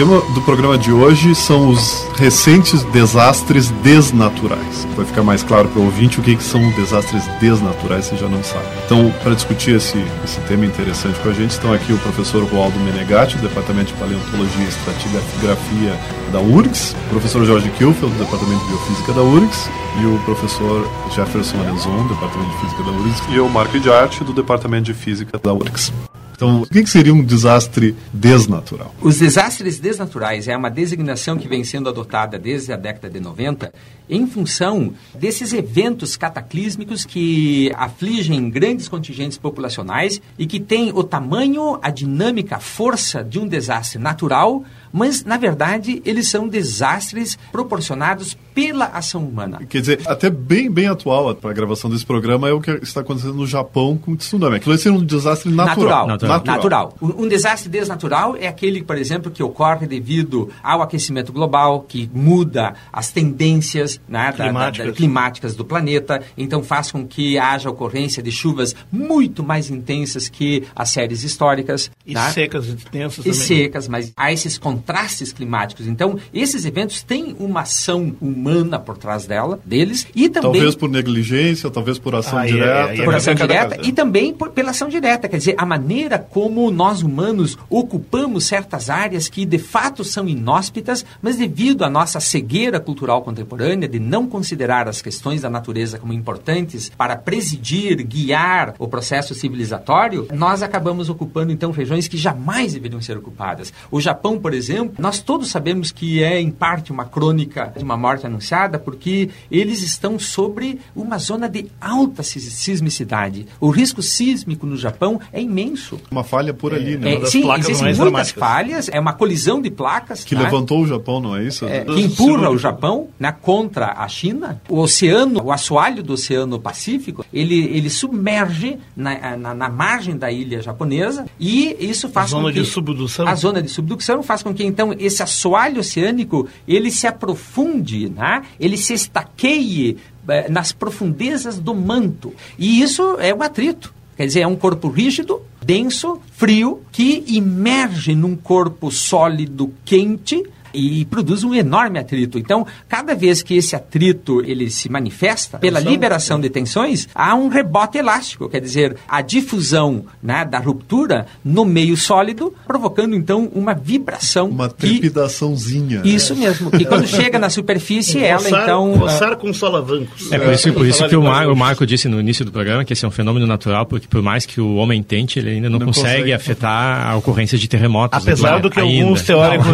Tema 0.00 0.22
do 0.32 0.40
programa 0.40 0.78
de 0.78 0.90
hoje 0.90 1.34
são 1.34 1.68
os 1.68 2.06
recentes 2.16 2.82
desastres 2.84 3.68
desnaturais. 3.82 4.88
Vai 4.96 5.04
ficar 5.04 5.22
mais 5.22 5.42
claro 5.42 5.68
para 5.68 5.78
o 5.78 5.84
ouvinte 5.84 6.18
o 6.18 6.22
que, 6.22 6.36
que 6.36 6.42
são 6.42 6.70
desastres 6.70 7.26
desnaturais, 7.38 8.06
você 8.06 8.16
já 8.16 8.26
não 8.26 8.42
sabe. 8.42 8.64
Então, 8.86 9.12
para 9.22 9.34
discutir 9.34 9.72
esse, 9.76 10.02
esse 10.24 10.40
tema 10.48 10.64
interessante 10.64 11.20
com 11.20 11.28
a 11.28 11.34
gente, 11.34 11.50
estão 11.50 11.74
aqui 11.74 11.92
o 11.92 11.98
professor 11.98 12.42
Roaldo 12.44 12.80
Menegatti, 12.80 13.36
do 13.36 13.46
Departamento 13.46 13.92
de 13.92 14.00
Paleontologia 14.00 14.64
e 14.64 14.68
Estratigrafia 14.68 16.00
da 16.32 16.40
URGS, 16.40 16.96
o 17.08 17.10
professor 17.10 17.44
Jorge 17.44 17.68
Kilfeld, 17.72 18.14
do 18.14 18.24
Departamento 18.24 18.64
de 18.64 18.70
Biofísica 18.70 19.12
da 19.12 19.22
URGS, 19.22 19.70
e 20.00 20.06
o 20.06 20.18
professor 20.24 20.88
Jefferson 21.14 21.60
Arenzon, 21.60 22.04
do 22.04 22.14
Departamento 22.14 22.50
de 22.52 22.60
Física 22.62 22.82
da 22.84 22.90
URGS, 22.90 23.22
e 23.34 23.38
o 23.38 23.50
Marco 23.50 23.78
de 23.78 23.90
Arte, 23.92 24.24
do 24.24 24.32
Departamento 24.32 24.84
de 24.84 24.94
Física 24.94 25.38
da 25.38 25.52
URGS. 25.52 25.92
Então, 26.40 26.62
o 26.62 26.66
que 26.66 26.86
seria 26.86 27.12
um 27.12 27.22
desastre 27.22 27.94
desnatural? 28.14 28.94
Os 29.02 29.18
desastres 29.18 29.78
desnaturais 29.78 30.48
é 30.48 30.56
uma 30.56 30.70
designação 30.70 31.36
que 31.36 31.46
vem 31.46 31.62
sendo 31.64 31.86
adotada 31.90 32.38
desde 32.38 32.72
a 32.72 32.78
década 32.78 33.10
de 33.10 33.20
90 33.20 33.70
em 34.10 34.26
função 34.26 34.92
desses 35.14 35.52
eventos 35.52 36.16
cataclísmicos 36.16 37.04
que 37.04 37.72
afligem 37.76 38.50
grandes 38.50 38.88
contingentes 38.88 39.38
populacionais 39.38 40.20
e 40.38 40.46
que 40.46 40.60
têm 40.60 40.92
o 40.92 41.02
tamanho, 41.04 41.78
a 41.80 41.90
dinâmica, 41.90 42.56
a 42.56 42.60
força 42.60 43.22
de 43.22 43.38
um 43.38 43.46
desastre 43.46 43.98
natural, 43.98 44.64
mas, 44.92 45.24
na 45.24 45.36
verdade, 45.36 46.02
eles 46.04 46.28
são 46.28 46.48
desastres 46.48 47.38
proporcionados 47.52 48.36
pela 48.54 48.86
ação 48.86 49.24
humana. 49.24 49.60
Quer 49.68 49.80
dizer, 49.80 50.00
até 50.06 50.28
bem, 50.28 50.70
bem 50.70 50.88
atual 50.88 51.34
para 51.34 51.50
a 51.50 51.54
gravação 51.54 51.88
desse 51.88 52.04
programa 52.04 52.48
é 52.48 52.52
o 52.52 52.60
que 52.60 52.72
está 52.82 53.00
acontecendo 53.00 53.34
no 53.34 53.46
Japão 53.46 53.96
com 53.96 54.12
o 54.12 54.16
tsunami. 54.16 54.56
Aquilo 54.56 54.74
vai 54.74 54.82
ser 54.82 54.90
um 54.90 55.04
desastre 55.04 55.50
natural. 55.50 56.06
Natural. 56.06 56.32
natural. 56.38 56.56
natural. 56.56 56.96
Um, 57.00 57.24
um 57.24 57.28
desastre 57.28 57.70
desnatural 57.70 58.36
é 58.36 58.48
aquele, 58.48 58.82
por 58.82 58.98
exemplo, 58.98 59.30
que 59.30 59.42
ocorre 59.42 59.86
devido 59.86 60.50
ao 60.62 60.82
aquecimento 60.82 61.32
global, 61.32 61.84
que 61.86 62.10
muda 62.12 62.74
as 62.92 63.12
tendências 63.12 63.99
né, 64.08 64.32
climáticas. 64.32 64.86
Da, 64.86 64.90
da, 64.90 64.96
climáticas 64.96 65.54
do 65.54 65.64
planeta, 65.64 66.22
então 66.36 66.62
faz 66.62 66.90
com 66.90 67.06
que 67.06 67.38
haja 67.38 67.70
ocorrência 67.70 68.22
de 68.22 68.32
chuvas 68.32 68.74
muito 68.90 69.42
mais 69.42 69.70
intensas 69.70 70.28
que 70.28 70.64
as 70.74 70.90
séries 70.90 71.22
históricas. 71.22 71.90
E 72.06 72.14
né? 72.14 72.30
secas 72.30 72.68
intensas 72.68 73.18
e 73.18 73.30
também. 73.30 73.30
E 73.30 73.34
secas, 73.34 73.88
mas 73.88 74.12
há 74.16 74.32
esses 74.32 74.58
contrastes 74.58 75.32
climáticos. 75.32 75.86
Então, 75.86 76.18
esses 76.32 76.64
eventos 76.64 77.02
têm 77.02 77.36
uma 77.38 77.62
ação 77.62 78.14
humana 78.20 78.78
por 78.78 78.96
trás 78.96 79.26
dela, 79.26 79.60
deles, 79.64 80.06
e 80.14 80.28
também... 80.28 80.52
Talvez 80.52 80.74
por 80.74 80.88
negligência, 80.88 81.70
talvez 81.70 81.98
por 81.98 82.14
ação 82.14 82.38
ah, 82.38 82.46
direta. 82.46 82.92
É, 82.92 82.98
é, 82.98 83.04
por 83.04 83.14
ação 83.14 83.34
direta 83.34 83.78
e 83.82 83.92
também 83.92 84.32
por, 84.32 84.50
pela 84.50 84.70
ação 84.70 84.88
direta. 84.88 85.28
Quer 85.28 85.38
dizer, 85.38 85.54
a 85.58 85.66
maneira 85.66 86.18
como 86.18 86.70
nós 86.70 87.02
humanos 87.02 87.58
ocupamos 87.68 88.44
certas 88.44 88.90
áreas 88.90 89.28
que 89.28 89.44
de 89.44 89.58
fato 89.58 90.04
são 90.04 90.28
inóspitas, 90.28 91.04
mas 91.20 91.36
devido 91.36 91.84
à 91.84 91.90
nossa 91.90 92.20
cegueira 92.20 92.80
cultural 92.80 93.22
contemporânea 93.22 93.88
de 93.90 93.98
não 93.98 94.26
considerar 94.26 94.88
as 94.88 95.02
questões 95.02 95.42
da 95.42 95.50
natureza 95.50 95.98
como 95.98 96.12
importantes 96.12 96.90
para 96.96 97.16
presidir, 97.16 98.02
guiar 98.06 98.74
o 98.78 98.88
processo 98.88 99.34
civilizatório, 99.34 100.28
nós 100.32 100.62
acabamos 100.62 101.08
ocupando 101.08 101.52
então 101.52 101.70
regiões 101.70 102.08
que 102.08 102.16
jamais 102.16 102.72
deveriam 102.72 103.00
ser 103.00 103.16
ocupadas. 103.16 103.72
O 103.90 104.00
Japão, 104.00 104.38
por 104.38 104.54
exemplo, 104.54 104.94
nós 104.98 105.20
todos 105.20 105.50
sabemos 105.50 105.90
que 105.90 106.22
é 106.22 106.40
em 106.40 106.50
parte 106.50 106.92
uma 106.92 107.04
crônica 107.04 107.72
de 107.76 107.84
uma 107.84 107.96
morte 107.96 108.26
anunciada, 108.26 108.78
porque 108.78 109.30
eles 109.50 109.82
estão 109.82 110.18
sobre 110.18 110.80
uma 110.94 111.18
zona 111.18 111.48
de 111.48 111.66
alta 111.80 112.22
sismicidade. 112.22 113.46
O 113.60 113.70
risco 113.70 114.02
sísmico 114.02 114.66
no 114.66 114.76
Japão 114.76 115.20
é 115.32 115.40
imenso. 115.40 116.00
Uma 116.10 116.24
falha 116.24 116.54
por 116.54 116.72
ali, 116.72 116.96
né? 116.96 117.14
É, 117.14 117.26
sim, 117.26 117.50
existem 117.58 117.94
muitas 117.94 118.30
falhas, 118.30 118.88
é 118.88 119.00
uma 119.00 119.12
colisão 119.12 119.60
de 119.60 119.70
placas. 119.70 120.24
Que 120.24 120.34
tá? 120.34 120.42
levantou 120.42 120.80
o 120.82 120.86
Japão, 120.86 121.20
não 121.20 121.36
é 121.36 121.44
isso? 121.44 121.66
É, 121.66 121.84
que 121.84 122.00
empurra 122.00 122.50
o 122.50 122.58
Japão 122.58 123.08
né, 123.18 123.34
contra 123.70 123.92
a 123.96 124.08
China. 124.08 124.60
O 124.68 124.78
oceano, 124.80 125.44
o 125.44 125.52
assoalho 125.52 126.02
do 126.02 126.14
Oceano 126.14 126.58
Pacífico, 126.58 127.24
ele, 127.32 127.54
ele 127.54 127.88
submerge 127.88 128.78
na, 128.96 129.36
na, 129.36 129.54
na 129.54 129.68
margem 129.68 130.16
da 130.16 130.30
ilha 130.30 130.60
japonesa 130.60 131.26
e 131.38 131.76
isso 131.78 132.08
faz 132.08 132.26
a 132.26 132.30
zona 132.30 132.48
com 132.48 132.54
que... 132.54 132.60
de 132.60 132.66
subdução. 132.66 133.28
A 133.28 133.34
zona 133.36 133.62
de 133.62 133.68
subdução 133.68 134.22
faz 134.22 134.42
com 134.42 134.52
que, 134.52 134.64
então, 134.64 134.92
esse 134.98 135.22
assoalho 135.22 135.78
oceânico, 135.78 136.48
ele 136.66 136.90
se 136.90 137.06
aprofunde, 137.06 138.08
né? 138.08 138.42
ele 138.58 138.76
se 138.76 138.92
estaqueie 138.92 139.96
eh, 140.28 140.50
nas 140.50 140.72
profundezas 140.72 141.58
do 141.60 141.74
manto. 141.74 142.34
E 142.58 142.82
isso 142.82 143.16
é 143.20 143.32
um 143.32 143.42
atrito. 143.42 143.94
Quer 144.16 144.26
dizer, 144.26 144.40
é 144.40 144.46
um 144.46 144.56
corpo 144.56 144.88
rígido, 144.88 145.40
denso, 145.64 146.20
frio, 146.32 146.82
que 146.92 147.24
imerge 147.28 148.14
num 148.14 148.36
corpo 148.36 148.90
sólido, 148.90 149.72
quente, 149.84 150.44
e 150.72 151.04
produz 151.04 151.44
um 151.44 151.54
enorme 151.54 151.98
atrito. 151.98 152.38
Então, 152.38 152.66
cada 152.88 153.14
vez 153.14 153.42
que 153.42 153.56
esse 153.56 153.74
atrito 153.74 154.42
ele 154.44 154.70
se 154.70 154.90
manifesta 154.90 155.58
pela 155.58 155.80
liberação 155.80 156.40
de 156.40 156.48
tensões, 156.48 157.08
há 157.14 157.34
um 157.34 157.48
rebote 157.48 157.98
elástico, 157.98 158.48
quer 158.48 158.60
dizer, 158.60 158.96
a 159.08 159.20
difusão 159.22 160.04
né, 160.22 160.44
da 160.44 160.58
ruptura 160.58 161.26
no 161.44 161.64
meio 161.64 161.96
sólido, 161.96 162.54
provocando 162.66 163.14
então 163.14 163.50
uma 163.54 163.74
vibração. 163.74 164.48
Uma 164.48 164.68
trepidaçãozinha. 164.68 166.00
Que, 166.00 166.14
isso 166.14 166.34
mesmo, 166.36 166.70
que 166.70 166.84
quando 166.84 167.06
chega 167.06 167.38
na 167.38 167.50
superfície, 167.50 168.22
ela 168.22 168.48
então. 168.48 168.94
Roçar 168.94 169.36
com 169.36 169.52
solavancos. 169.52 170.30
É 170.32 170.38
por 170.38 170.52
isso, 170.52 170.72
por 170.72 170.86
isso 170.86 171.08
que 171.08 171.16
o 171.16 171.22
Marco, 171.22 171.52
o 171.52 171.56
Marco 171.56 171.86
disse 171.86 172.08
no 172.08 172.20
início 172.20 172.44
do 172.44 172.52
programa 172.52 172.84
que 172.84 172.92
esse 172.92 173.04
é 173.04 173.08
um 173.08 173.10
fenômeno 173.10 173.46
natural, 173.46 173.86
porque 173.86 174.06
por 174.06 174.22
mais 174.22 174.46
que 174.46 174.60
o 174.60 174.76
homem 174.76 175.02
tente, 175.02 175.38
ele 175.38 175.50
ainda 175.50 175.68
não, 175.68 175.78
não 175.78 175.86
consegue, 175.86 176.10
consegue, 176.10 176.32
afetar 176.32 177.08
a 177.08 177.16
ocorrência 177.16 177.58
de 177.58 177.68
terremotos. 177.68 178.20
Apesar 178.20 178.60
do 178.60 178.70
que 178.70 178.80
ainda. 178.80 179.02
alguns 179.02 179.22
teóricos 179.22 179.66